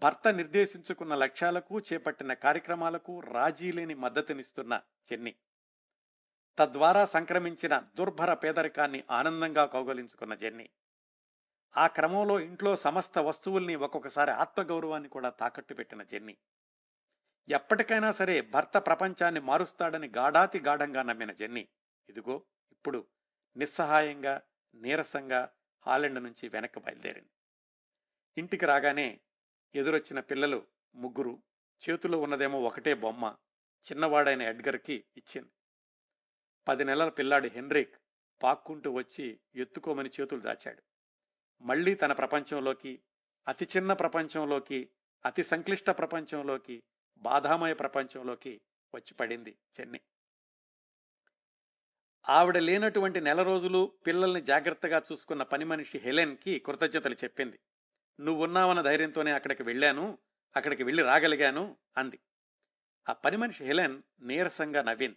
భర్త 0.03 0.29
నిర్దేశించుకున్న 0.29 1.15
లక్ష్యాలకు 1.15 1.79
చేపట్టిన 1.79 2.33
కార్యక్రమాలకు 2.33 3.21
రాజీ 3.21 3.73
లేని 3.73 3.95
మద్దతునిస్తున్న 3.95 4.83
చెన్ని. 5.13 5.37
తద్వారా 6.59 7.05
సంక్రమించిన 7.05 7.79
దుర్భర 7.99 8.35
పేదరికాన్ని 8.35 9.05
ఆనందంగా 9.11 9.67
కౌగలించుకున్న 9.67 10.35
జెన్ని 10.35 10.71
ఆ 11.77 11.87
క్రమంలో 11.87 12.41
ఇంట్లో 12.41 12.77
సమస్త 12.77 13.19
వస్తువుల్ని 13.19 13.75
ఒక్కొక్కసారి 13.75 14.31
ఆత్మగౌరవాన్ని 14.31 15.09
కూడా 15.09 15.31
తాకట్టు 15.31 15.75
పెట్టిన 15.75 16.03
జెన్ని 16.03 16.37
ఎప్పటికైనా 17.49 18.13
సరే 18.13 18.41
భర్త 18.41 18.79
ప్రపంచాన్ని 18.79 19.41
మారుస్తాడని 19.41 20.09
గాఢాతి 20.09 20.59
గాఢంగా 20.59 21.03
నమ్మిన 21.03 21.33
జెన్ని 21.33 21.69
ఇదిగో 22.09 22.37
ఇప్పుడు 22.73 23.07
నిస్సహాయంగా 23.57 24.41
నీరసంగా 24.75 25.49
హాలెండ్ 25.87 26.21
నుంచి 26.23 26.49
వెనక్కి 26.49 26.81
బయలుదేరింది. 26.81 27.31
ఇంటికి 28.37 28.67
రాగానే 28.67 29.21
ఎదురొచ్చిన 29.75 30.21
పిల్లలు 30.21 30.67
ముగ్గురు 30.95 31.43
చేతిలో 31.89 32.21
ఉన్నదేమో 32.21 32.63
ఒకటే 32.63 32.95
బొమ్మ 32.95 33.37
చిన్నవాడైన 33.93 34.43
ఎడ్గర్కి 34.43 35.05
ఇచ్చింది. 35.17 35.51
పది 36.69 36.85
నెలల 36.85 37.09
పిల్లాడు 37.09 37.49
హెన్రిక్ 37.49 37.97
పాక్కుంటూ 38.43 38.93
వచ్చి 38.93 39.41
ఎత్తుకోమని 39.55 40.11
చేతులు 40.21 40.41
దాచాడు. 40.41 40.83
మళ్ళీ 41.61 41.95
తన 41.95 42.13
ప్రపంచంలోకి 42.13 43.03
అతి 43.49 43.69
చిన్న 43.77 43.93
ప్రపంచంలోకి 43.93 44.91
అతి 45.25 45.45
సంక్లిష్ట 45.45 45.91
ప్రపంచంలోకి 45.91 46.83
బాధామయ 47.19 47.75
ప్రపంచంలోకి 47.75 48.61
వచ్చి 48.95 49.15
పడింది 49.15 49.59
చెన్ని 49.81 50.01
ఆవిడ 52.29 52.59
లేనటువంటి 52.59 53.21
నెల 53.21 53.43
రోజులు 53.43 53.93
పిల్లల్ని 54.07 54.41
జాగ్రత్తగా 54.41 55.03
చూసుకున్న 55.13 55.43
పని 55.43 55.65
మనిషి 55.65 55.99
హెలెన్కి 55.99 56.59
కృతజ్ఞతలు 56.59 57.15
చెప్పింది. 57.15 57.59
నువ్వున్నావన్న 58.21 58.83
ధైర్యంతోనే 58.83 59.33
అక్కడికి 59.33 59.63
వెళ్ళాను 59.63 60.19
అక్కడికి 60.57 60.83
వెళ్ళి 60.83 61.03
రాగలిగాను 61.03 61.77
అంది. 61.97 62.19
ఆ 63.09 63.13
పని 63.13 63.37
మనిషి 63.37 63.65
హెలెన్ 63.65 64.03
నీరసంగా 64.21 64.83
నవ్వింది. 64.83 65.17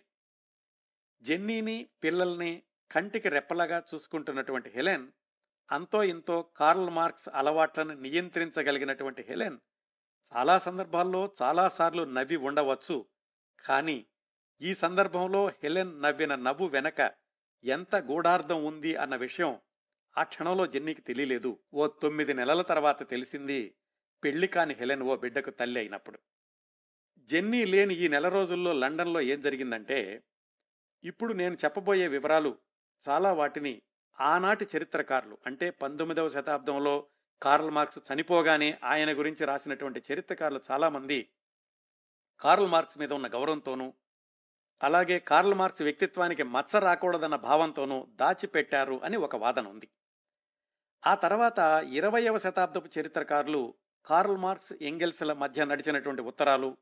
జెన్నీని 1.22 1.90
పిల్లల్ని 2.04 2.64
కంటికి 2.92 3.30
రెప్పలాగా 3.30 3.84
చూసుకుంటున్నటువంటి 3.94 4.70
హెలెన్ 4.70 5.08
అంతో 5.72 6.04
ఇంతో 6.04 6.42
కార్ల్ 6.58 6.90
మార్క్స్ 6.90 7.30
అలవాట్లను 7.34 7.94
నియంత్రించగలిగినటువంటి 7.94 9.22
హెలెన్ 9.22 9.58
చాలా 10.38 10.58
సందర్భాల్లో 10.58 11.32
చాలాసార్లు 11.42 12.04
నవ్వి 12.04 12.36
ఉండవచ్చు. 12.36 13.06
కానీ 13.66 14.06
ఈ 14.62 14.76
సందర్భంలో 14.76 15.48
హెలెన్ 15.48 16.02
నవ్విన 16.02 16.36
నవ్వు 16.36 16.68
వెనక 16.68 17.12
ఎంత 17.64 17.96
గూఢార్థం 17.96 18.66
ఉంది 18.66 18.96
అన్న 18.96 19.16
విషయం 19.16 19.60
ఆ 20.20 20.24
క్షణంలో 20.24 20.64
జెన్నీకి 20.66 21.02
తెలియలేదు. 21.02 21.52
ఓ 21.74 21.88
తొమ్మిది 21.88 22.34
నెలల 22.34 22.62
తర్వాత 22.62 23.10
తెలిసింది 23.10 23.60
పెళ్ళి 24.24 24.48
కాని 24.48 24.74
హెలెన్ 24.80 25.04
ఓ 25.04 25.16
బిడ్డకు 25.16 25.50
తల్లి 25.50 25.80
అయినప్పుడు. 25.80 26.18
జెన్నీ 27.30 27.66
లేని 27.66 27.94
ఈ 27.94 28.08
నెల 28.08 28.28
రోజుల్లో 28.28 28.74
లండన్లో 28.74 29.22
ఏం 29.22 29.40
జరిగిందంటే 29.42 30.00
ఇప్పుడు 31.04 31.34
నేను 31.34 31.58
చెప్పబోయే 31.64 32.08
వివరాలు 32.08 32.52
చాలా 33.08 33.32
వాటిని 33.34 33.82
ఆనాటి 34.20 34.66
చరిత్రకారులు 34.76 35.38
అంటే 35.46 35.70
పంతొమ్మిదవ 35.70 36.30
శతాబ్దంలో 36.30 36.96
కార్ల్ 37.42 37.72
మార్క్స్ 37.72 38.00
చనిపోగానే 38.08 38.80
ఆయన 38.84 39.12
గురించి 39.12 39.46
రాసినటువంటి 39.46 40.00
చరిత్రకారులు 40.12 40.62
చాలామంది 40.72 41.20
కార్ల్ 42.42 42.68
మార్క్స్ 42.68 42.98
మీద 42.98 43.12
ఉన్న 43.14 43.28
గౌరవంతోనూ 43.28 43.94
అలాగే 44.82 45.20
కార్ల్ 45.20 45.54
మార్క్స్ 45.54 45.82
వ్యక్తిత్వానికి 45.82 46.44
మచ్చ 46.44 46.80
రాకూడదన్న 46.80 47.36
భావంతోనూ 47.36 48.08
దాచిపెట్టారు 48.12 49.02
అని 49.04 49.18
ఒక 49.18 49.36
వాదన 49.36 49.68
ఉంది. 49.68 49.88
ఆ 51.08 51.16
తర్వాత 51.16 51.60
ఇరవయవ 51.92 52.38
శతాబ్దపు 52.38 53.00
చరిత్రకారులు 53.00 53.74
కార్ల్ 54.06 54.38
మార్క్స్ 54.38 54.74
ఎంగెల్స్ల 54.82 55.34
మధ్య 55.34 55.66
నడిచినటువంటి 55.66 56.22
ఉత్తరాలు 56.22 56.78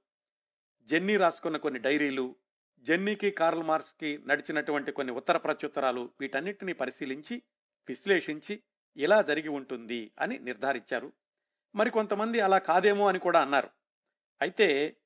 జెన్నీ 0.84 1.18
రాసుకున్న 1.18 1.58
కొన్ని 1.58 1.80
డైరీలు 1.80 2.36
జెన్నీకి 2.80 3.32
కార్ల్ 3.32 3.64
మార్క్స్కి 3.64 4.18
నడిచినటువంటి 4.18 4.92
కొన్ని 4.92 5.14
ఉత్తర 5.14 5.38
ప్రత్యుత్తరాలు 5.38 6.10
వీటన్నిటిని 6.20 6.74
పరిశీలించి 6.74 7.42
విశ్లేషించి 7.88 8.64
ఇలా 8.98 9.22
జరిగి 9.22 9.50
ఉంటుంది 9.50 10.12
అని 10.20 10.40
నిర్ధారించారు. 10.40 11.14
మరికొంతమంది 11.76 12.40
అలా 12.40 12.58
కాదేమో 12.58 13.08
అని 13.08 13.20
కూడా 13.20 13.42
అన్నారు. 13.42 13.70
అయితే 14.42 14.98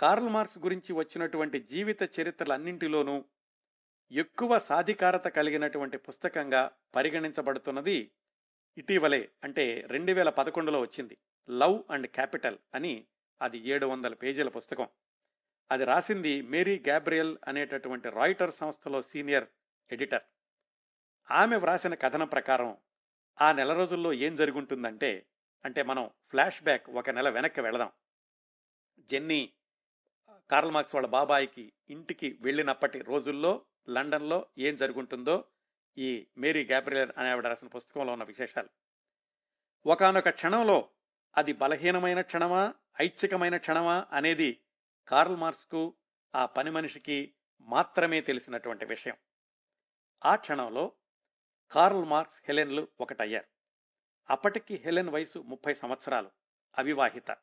కార్ల్ 0.00 0.28
మార్క్స్ 0.28 0.58
గురించి 0.58 0.92
వచ్చినటువంటి 0.92 1.60
జీవిత 1.60 2.20
చరిత్రలన్నింటిలోనూ 2.20 3.24
ఎక్కువ 4.12 4.58
సాధికారత 4.58 5.28
కలిగినటువంటి 5.28 5.98
పుస్తకంగా 5.98 6.70
పరిగణించబడుతున్నది 6.94 8.10
ఇటీవలే 8.78 9.30
అంటే 9.44 9.80
రెండు 9.86 10.12
వేల 10.12 10.28
పదకొండులో 10.28 10.80
వచ్చింది 10.80 11.18
లవ్ 11.50 11.82
అండ్ 11.90 12.06
క్యాపిటల్ 12.06 12.58
అని 12.74 13.06
అది 13.42 13.58
ఏడు 13.58 13.86
వందల 13.86 14.14
పేజీల 14.14 14.48
పుస్తకం. 14.48 14.88
అది 15.70 15.84
రాసింది 15.84 16.42
మేరీ 16.42 16.78
గ్యాబ్రియల్ 16.78 17.38
అనేటటువంటి 17.48 18.10
రాయిటర్ 18.10 18.54
సంస్థలో 18.54 19.02
సీనియర్ 19.02 19.46
ఎడిటర్. 19.92 20.22
ఆమె 21.30 21.56
వ్రాసిన 21.56 21.94
కథనం 21.94 22.26
ప్రకారం 22.26 22.76
ఆ 23.40 23.52
నెల 23.52 23.72
రోజుల్లో 23.72 24.12
ఏం 24.12 24.36
జరుగుంటుందంటే 24.36 25.26
అంటే 25.64 25.82
మనం 25.82 26.10
ఫ్లాష్ 26.28 26.62
బ్యాక్ 26.62 26.90
ఒక 26.90 27.10
నెల 27.10 27.28
వెనక్కి 27.28 27.60
వెళదాం. 27.60 27.92
జెన్నీ 29.00 29.52
కార్ల్ 30.50 30.70
మార్క్స్ 30.70 30.94
వాళ్ళ 30.94 31.08
బాబాయికి 31.08 31.72
ఇంటికి 31.90 32.38
వెళ్ళినప్పటి 32.40 32.98
రోజుల్లో 32.98 33.64
లండన్లో 33.88 34.46
ఏం 34.58 34.76
జరుగుంటుందో 34.76 35.44
ఈ 35.98 36.26
మేరీ 36.38 36.66
గ్యాబ్రియల్ 36.66 37.12
అనే 37.16 37.30
ఆవిడ 37.30 37.46
రాసిన 37.46 37.68
పుస్తకంలో 37.68 38.12
ఉన్న 38.12 38.24
విశేషాలు. 38.24 38.68
ఒకానొక 39.86 40.28
క్షణంలో 40.28 40.88
అది 41.36 41.52
బలహీనమైన 41.52 42.20
క్షణమా 42.20 42.74
ఐచ్ఛికమైన 43.00 43.56
క్షణమా 43.56 44.06
అనేది 44.12 44.64
కార్ల్ 45.08 45.36
మార్క్స్కు 45.36 45.94
ఆ 46.34 46.46
పని 46.46 46.70
మనిషికి 46.70 47.34
మాత్రమే 47.60 48.20
తెలిసినటువంటి 48.20 48.84
విషయం. 48.84 49.16
ఆ 50.24 50.36
క్షణంలో 50.36 50.92
కార్ల్ 51.70 52.04
మార్క్స్ 52.04 52.40
హెలెన్లు 52.44 52.88
ఒకటయ్యారు. 53.00 53.46
అప్పటికి 54.30 54.74
హెలెన్ 54.74 55.08
వయసు 55.08 55.38
ముప్పై 55.38 55.74
సంవత్సరాలు 55.74 56.30
అవివాహిత. 56.78 57.36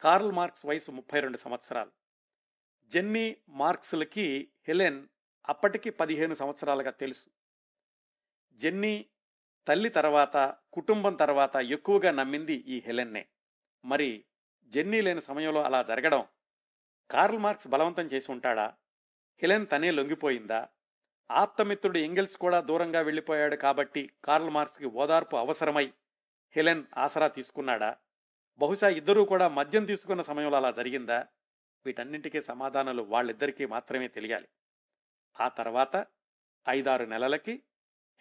కార్ల్ 0.00 0.32
మార్క్స్ 0.32 0.66
వయసు 0.66 0.90
ముప్పై 0.90 1.20
రెండు 1.20 1.38
సంవత్సరాలు. 1.38 1.90
జెన్నీ 2.88 3.36
మార్క్స్లకి 3.48 4.52
హెలెన్ 4.68 5.08
అప్పటికి 5.48 5.90
పదిహేను 5.90 6.34
సంవత్సరాలుగా 6.34 6.90
తెలుసు. 6.90 7.30
జెన్నీ 8.56 9.06
తల్లి 9.68 9.88
తర్వాత 9.88 10.54
కుటుంబం 10.72 11.14
తర్వాత 11.14 11.56
ఎక్కువగా 11.56 12.10
నమ్మింది 12.10 12.54
ఈ 12.54 12.80
హెలెన్నే. 12.80 13.26
మరి 13.84 14.24
జెన్నీ 14.66 15.00
లేని 15.00 15.22
సమయంలో 15.22 15.62
అలా 15.62 15.82
జరగడం 15.82 16.26
కార్ల్ 17.10 17.38
మార్క్స్ 17.38 17.68
బలవంతం 17.68 18.02
చేసి 18.02 18.32
ఉంటాడా? 18.32 18.76
హెలెన్ 19.42 19.66
తనే 19.72 19.90
లొంగిపోయిందా? 19.90 20.68
ఆప్తమిత్రుడు 21.30 21.98
ఎంగిల్స్ 21.98 22.36
కూడా 22.36 22.60
దూరంగా 22.60 23.00
వెళ్ళిపోయాడు 23.00 23.56
కాబట్టి 23.56 24.10
కార్ల్ 24.24 24.50
మార్క్స్కి 24.50 24.86
ఓదార్పు 24.86 25.36
అవసరమై 25.36 25.92
హెలెన్ 26.50 26.84
ఆసరా 26.96 27.28
తీసుకున్నాడా? 27.28 27.96
బహుశా 28.58 28.88
ఇద్దరూ 28.88 29.24
కూడా 29.24 29.48
మద్యం 29.48 29.84
తీసుకున్న 29.84 30.22
సమయంలో 30.22 30.56
అలా 30.56 30.70
జరిగిందా? 30.70 31.26
వీటన్నింటికీ 31.86 32.42
సమాధానాలు 32.42 33.02
వాళ్ళిద్దరికీ 33.02 33.66
మాత్రమే 33.66 34.08
తెలియాలి. 34.08 34.48
ఆ 35.40 35.48
తర్వాత 35.48 36.06
ఐదారు 36.68 37.04
నెలలకి 37.04 37.62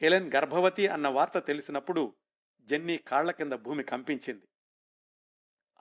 హెలెన్ 0.01 0.31
గర్భవతి 0.35 0.87
అన్న 0.87 1.07
వార్త 1.07 1.37
తెలిసినప్పుడు 1.39 2.13
జెన్నీ 2.61 2.97
కాళ్ళ 2.97 3.31
కింద 3.31 3.53
భూమి 3.53 3.83
కంపించింది. 3.83 4.47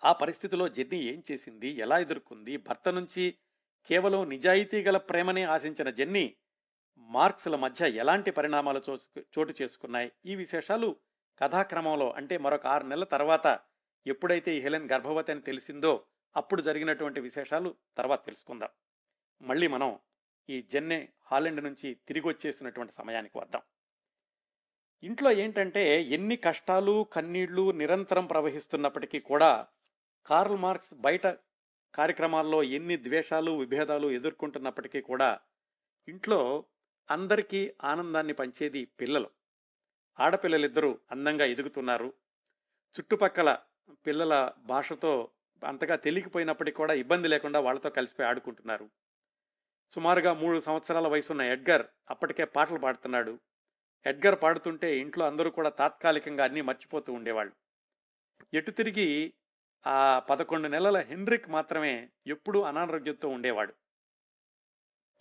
ఆ 0.05 0.13
పరిస్థితిలో 0.13 0.69
జెన్నీ 0.69 0.99
ఏం 0.99 1.23
చేసింది? 1.33 1.69
ఎలా 1.69 1.99
ఎదుర్కొంది? 1.99 2.57
భర్త 2.57 2.89
నుంచి 2.89 3.35
కేవలం 3.87 4.29
నిజాయితీ 4.29 4.83
గల 4.83 4.97
ప్రేమనే 4.97 5.43
ఆశించిన 5.43 5.91
జెన్నీ 5.91 6.37
మార్క్స్ల 6.99 7.57
మధ్య 7.57 7.89
ఎలాంటి 7.89 8.31
పరిణామాలు 8.31 8.83
చోటు 9.19 9.55
చేసుకున్నాయి? 9.63 10.13
ఈ 10.27 10.35
విశేషాలు 10.35 10.97
కథాక్రమంలో 11.39 12.11
అంటే 12.11 12.39
మరొక 12.39 12.67
ఆరు 12.67 12.87
నెలల 12.87 13.05
తర్వాత 13.05 13.61
ఎప్పుడైతే 14.07 14.57
ఈ 14.57 14.61
హెలెన్ 14.61 14.91
గర్భవతి 14.91 15.33
అని 15.33 15.41
తెలిసిందో 15.41 16.07
అప్పుడు 16.37 16.63
జరిగినటువంటి 16.63 17.21
విశేషాలు 17.21 17.77
తర్వాత 17.99 18.25
తెలుసుకుందాం. 18.25 18.69
మళ్ళీ 19.43 19.67
మనం 19.67 19.99
ఈ 20.51 20.63
జెన్నే 20.63 21.09
హాలెండ్ 21.27 21.65
నుంచి 21.65 21.95
తిరిగి 21.95 22.29
వచ్చేసినటువంటి 22.29 22.93
సమయానికి 22.93 23.39
వద్దాం. 23.39 23.63
ఇంట్లో 25.03 25.31
ఏంటంటే 25.31 26.03
ఎన్ని 26.03 26.37
కష్టాలు 26.37 27.07
కన్నీళ్ళు 27.13 27.73
నిరంతరం 27.73 28.27
ప్రవహిస్తున్నప్పటికీ 28.27 29.21
కూడా 29.21 29.67
కార్ల్ 30.27 30.57
మార్క్స్ 30.57 30.95
బయట 30.95 31.27
కార్యక్రమాల్లో 31.95 32.63
ఎన్ని 32.63 32.97
ద్వేషాలు 32.97 33.51
విభేదాలు 33.51 34.11
ఎదుర్కొంటున్నప్పటికీ 34.11 35.01
కూడా 35.01 35.41
ఇంట్లో 36.09 36.65
అందరికీ 37.11 37.75
ఆనందాన్ని 37.85 38.33
పంచేది 38.33 38.85
పిల్లలు. 38.85 39.31
ఆడపిల్లలిద్దరూ 40.21 40.99
అందంగా 41.11 41.45
ఎదుగుతున్నారు. 41.45 42.15
చుట్టుపక్కల 42.95 43.59
పిల్లల 44.07 44.53
భాషతో 44.59 45.31
అంతగా 45.65 45.97
తెలియకపోయినప్పటికీ 45.97 46.77
కూడా 46.77 46.95
ఇబ్బంది 46.95 47.29
లేకుండా 47.29 47.61
వాళ్ళతో 47.61 47.91
కలిసిపోయి 47.91 48.29
ఆడుకుంటున్నారు. 48.29 48.91
సుమారుగా 49.93 50.35
మూడు 50.35 50.61
సంవత్సరాల 50.61 51.07
వయసున్న 51.07 51.41
ఎడ్గర్ 51.41 51.87
అప్పటికే 52.11 52.45
పాటలు 52.45 52.79
పాడుతున్నాడు. 52.79 53.39
ఎడ్గర్ 54.07 54.43
పాడుతుంటే 54.43 54.99
ఇంట్లో 54.99 55.27
అందరూ 55.27 55.51
కూడా 55.51 55.69
తాత్కాలికంగా 55.69 56.45
అన్నీ 56.45 56.61
మర్చిపోతూ 56.61 57.13
ఉండేవాళ్ళు. 57.13 57.55
ఎటు 58.55 58.71
తిరిగి 58.71 59.35
ఆ 59.87 60.19
పదకొండు 60.19 60.69
నెలల 60.69 60.97
హెన్రిక్ 60.97 61.49
మాత్రమే 61.49 62.11
ఎప్పుడూ 62.27 62.63
అనారోగ్యంతో 62.63 63.29
ఉండేవాడు. 63.29 63.75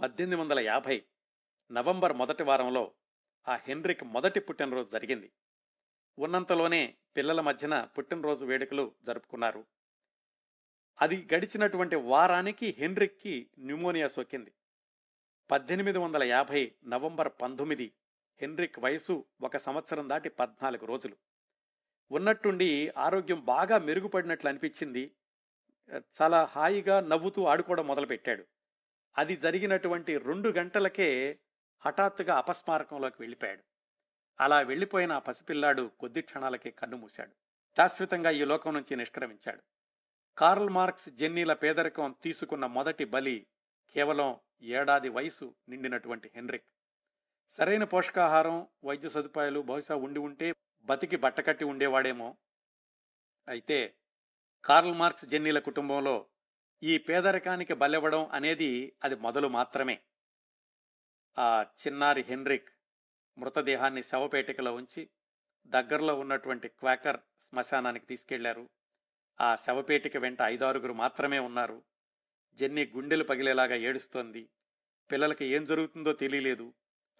పద్దెనిమిది 0.01 0.41
వందల 0.41 0.59
యాభై 0.59 1.03
నవంబర్ 1.71 2.13
మొదటి 2.13 2.43
వారంలో 2.43 2.93
ఆ 3.47 3.55
హెన్రిక్ 3.55 4.03
మొదటి 4.03 4.39
పుట్టినరోజు 4.39 4.89
జరిగింది. 4.89 5.31
ఉన్నంతలోనే 6.19 6.95
పిల్లల 7.17 7.41
మధ్యన 7.41 7.83
పుట్టినరోజు 7.83 8.45
వేడుకలు 8.45 8.93
జరుపుకున్నారు. 9.03 9.65
అది 11.01 11.27
గడిచినటువంటి 11.35 11.95
వారానికి 11.95 12.75
హెన్రిక్కి 12.77 13.49
న్యూమోనియా 13.59 14.07
సోకింది. 14.07 14.53
పద్దెనిమిది 15.51 15.97
వందల 15.97 16.23
యాభై 16.23 16.71
నవంబర్ 16.85 17.31
పంతొమ్మిది 17.41 17.93
హెన్రిక్ 18.41 18.79
వయసు 18.79 19.25
ఒక 19.41 19.57
సంవత్సరం 19.57 20.09
దాటి 20.09 20.29
పద్నాలుగు 20.29 20.85
రోజులు. 20.85 21.15
ఉన్నట్టుండి 22.11 22.93
ఆరోగ్యం 22.97 23.45
బాగా 23.45 23.77
మెరుగుపడినట్లు 23.77 24.49
అనిపించింది. 24.49 25.15
చాలా 26.21 26.43
హాయిగా 26.43 27.01
నవ్వుతూ 27.01 27.45
ఆడుకోవడం 27.45 27.87
మొదలుపెట్టాడు. 27.87 28.45
అది 29.17 29.37
జరిగినటువంటి 29.37 30.17
రెండు 30.17 30.49
గంటలకే 30.49 31.39
హఠాత్తుగా 31.79 32.35
అపస్మారకంలోకి 32.35 33.15
వెళ్ళిపోయాడు. 33.19 33.63
అలా 34.39 34.61
వెళ్ళిపోయిన 34.61 35.11
ఆ 35.11 35.19
పసిపిల్లాడు 35.19 35.91
కొద్ది 35.99 36.21
క్షణాలకే 36.21 36.71
కన్ను 36.71 36.97
మూశాడు. 36.97 37.31
శాశ్వతంగా 37.77 38.29
ఈ 38.29 38.43
లోకం 38.43 38.73
నుంచి 38.73 38.95
నిష్క్రమించాడు. 38.95 39.61
కార్ల్ 40.37 40.69
మార్క్స్ 40.69 41.09
జెన్నీల 41.09 41.53
పేదరికం 41.53 42.15
తీసుకున్న 42.23 42.65
మొదటి 42.65 43.05
బలి 43.05 43.47
కేవలం 43.93 44.39
ఏడాది 44.61 45.09
వయసు 45.09 45.55
నిండినటువంటి 45.69 46.31
హెన్రిక్. 46.35 46.72
సరైన 47.57 47.83
పోషకాహారం 47.83 48.67
వైద్య 48.83 49.09
సదుపాయాలు 49.09 49.59
బహుశా 49.59 49.95
ఉండి 49.95 50.19
ఉంటే 50.19 50.55
బతికి 50.83 51.15
బట్టకట్టి 51.15 51.65
ఉండేవాడేమో. 51.65 52.37
అయితే 53.47 53.95
కార్ల్ 54.65 54.93
మార్క్స్ 54.93 55.25
జెన్నీల 55.25 55.59
కుటుంబంలో 55.59 56.27
ఈ 56.83 56.97
పేదరికానికి 56.97 57.73
బలెవ్వడం 57.73 58.25
అనేది 58.25 58.93
అది 59.03 59.15
మొదలు 59.15 59.47
మాత్రమే. 59.47 60.01
ఆ 61.39 61.65
చిన్నారి 61.87 62.21
హెన్రిక్ 62.21 62.69
మృతదేహాన్ని 63.37 64.03
శవపేటికలో 64.03 64.75
ఉంచి 64.75 65.09
దగ్గరలో 65.67 66.19
ఉన్నటువంటి 66.19 66.67
క్వాకర్ 66.67 67.19
శ్మశానానికి 67.49 68.05
తీసుకెళ్ళారు. 68.05 68.69
ఆ 69.41 69.55
శవపేటిక 69.55 70.17
వెంట 70.17 70.41
ఐదారుగురు 70.41 70.93
మాత్రమే 70.93 71.39
ఉన్నారు. 71.39 71.83
జెన్నీ 72.53 72.91
గుండెలు 72.95 73.23
పగిలేలాగా 73.23 73.75
ఏడుస్తోంది. 73.75 74.49
పిల్లలకి 75.11 75.45
ఏం 75.45 75.65
జరుగుతుందో 75.65 76.13
తెలియలేదు. 76.13 76.73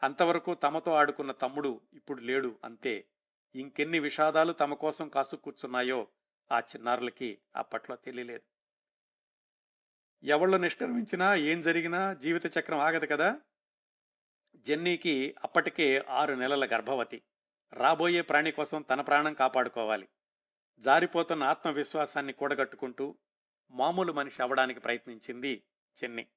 అంతవరకు 0.04 0.54
తమతో 0.54 0.94
ఆడుకున్న 0.94 1.32
తమ్ముడు 1.32 1.82
ఇప్పుడు 1.94 2.22
లేడు 2.22 2.60
అంతే. 2.64 3.08
ఇంకెన్ని 3.56 4.00
విషాదాలు 4.00 4.54
తమ 4.54 4.74
కోసం 4.74 5.10
కాసు 5.10 5.36
కూర్చున్నాయో 5.36 6.08
ఆ 6.52 6.60
చిన్నారులకి 6.60 7.42
అప్పట్లో 7.56 7.96
తెలియలేదు. 7.96 8.42
ఎవళ్ళు 10.26 10.58
నిష్క్రమించినా 10.58 11.36
ఏం 11.36 11.62
జరిగినా 11.62 12.14
జీవిత 12.14 12.58
చక్రం 12.58 12.80
ఆగదు 12.80 13.06
కదా? 13.06 13.42
జెన్నీకి 14.56 15.36
అప్పటికే 15.44 16.06
ఆరు 16.10 16.34
నెలల 16.34 16.66
గర్భవతి. 16.66 17.22
రాబోయే 17.74 18.22
ప్రాణి 18.22 18.52
కోసం 18.52 18.82
తన 18.82 19.02
ప్రాణం 19.02 19.34
కాపాడుకోవాలి. 19.34 20.10
జారిపోతున్న 20.80 21.44
ఆత్మవిశ్వాసాన్ని 21.44 22.34
కూడగట్టుకుంటూ 22.34 23.16
మామూలు 23.72 24.14
మనిషి 24.14 24.44
అవడానికి 24.44 24.80
ప్రయత్నించింది 24.80 25.64
చెన్ని 26.04 26.28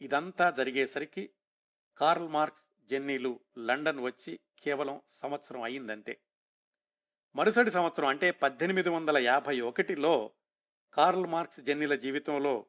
ఇదంతా 0.00 0.50
జరిగేసరికి 0.50 1.30
కార్ల్ 1.98 2.28
మార్క్స్ 2.28 2.73
జెన్నీలు 2.88 3.40
లండన్ 3.58 4.00
వచ్చి 4.00 4.40
కేవలం 4.64 5.00
సంవత్సరం 5.08 5.62
అయిందంతే 5.62 6.18
మరుసటి 7.36 7.70
సంవత్సరం 7.70 8.08
అంటే 8.08 8.30
పద్దెనిమిది 8.30 8.88
వందల 8.88 9.18
యాభై 9.18 9.60
ఒకటిలో 9.60 10.32
కార్ల్ 10.92 11.26
మార్క్స్ 11.26 11.60
జెన్నీల 11.60 11.94
జీవితంలో 11.94 12.66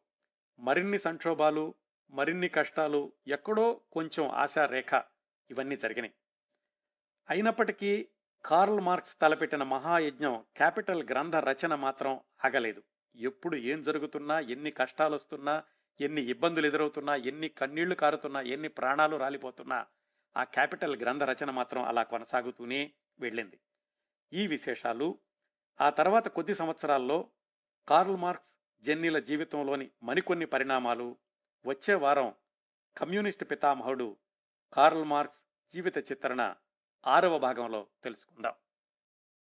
మరిన్ని 0.60 1.00
సంక్షోభాలు 1.00 1.74
మరిన్ని 2.12 2.50
కష్టాలు 2.50 3.14
ఎక్కడో 3.28 3.82
కొంచెం 3.92 4.30
ఆశారేఖ 4.30 5.04
ఇవన్నీ 5.52 5.76
జరిగినాయి. 5.76 6.14
అయినప్పటికీ 7.30 8.08
కార్ల్ 8.46 8.80
మార్క్స్ 8.80 9.16
తలపెట్టిన 9.22 9.64
మహాయజ్ఞం 9.64 10.46
క్యాపిటల్ 10.58 11.04
గ్రంథ 11.04 11.36
రచన 11.36 11.76
మాత్రం 11.76 12.20
ఆగలేదు. 12.46 12.84
ఎప్పుడు 13.16 13.56
ఏం 13.56 13.82
జరుగుతున్నా 13.82 14.40
ఎన్ని 14.40 14.72
కష్టాలు 14.72 15.16
వస్తున్నా 15.16 15.64
ఎన్ని 16.02 16.22
ఇబ్బందులు 16.22 16.68
ఎదురవుతున్నా 16.68 17.16
ఎన్ని 17.16 17.50
కన్నీళ్ళు 17.50 17.96
కారుతున్నా 17.96 18.42
ఎన్ని 18.42 18.68
ప్రాణాలు 18.68 19.18
రాలిపోతున్నా 19.18 19.86
ఆ 20.38 20.44
క్యాపిటల్ 20.44 21.02
గ్రంథ 21.02 21.24
రచన 21.24 21.50
మాత్రం 21.52 21.84
అలా 21.84 22.04
కొనసాగుతూనే 22.04 22.94
వెళ్ళింది. 23.20 23.60
ఈ 24.34 24.48
విశేషాలు 24.48 25.20
ఆ 25.82 25.90
తర్వాత 25.90 26.28
కొద్ది 26.28 26.54
సంవత్సరాల్లో 26.54 27.30
కార్ల్ 27.88 28.18
మార్క్స్ 28.18 28.54
జెన్నీల 28.82 29.20
జీవితంలోని 29.20 29.92
మరికొన్ని 30.04 30.46
పరిణామాలు 30.46 31.18
వచ్చే 31.66 31.94
వారం 31.94 32.36
కమ్యూనిస్టు 32.98 33.46
పితామహుడు 33.46 34.18
కార్ల్ 34.74 35.04
మార్క్స్ 35.04 35.44
జీవిత 35.74 35.98
చిత్రణ 35.98 36.56
ఆరవ 37.08 37.38
భాగంలో 37.38 37.88
తెలుసుకుందాం. 38.04 38.54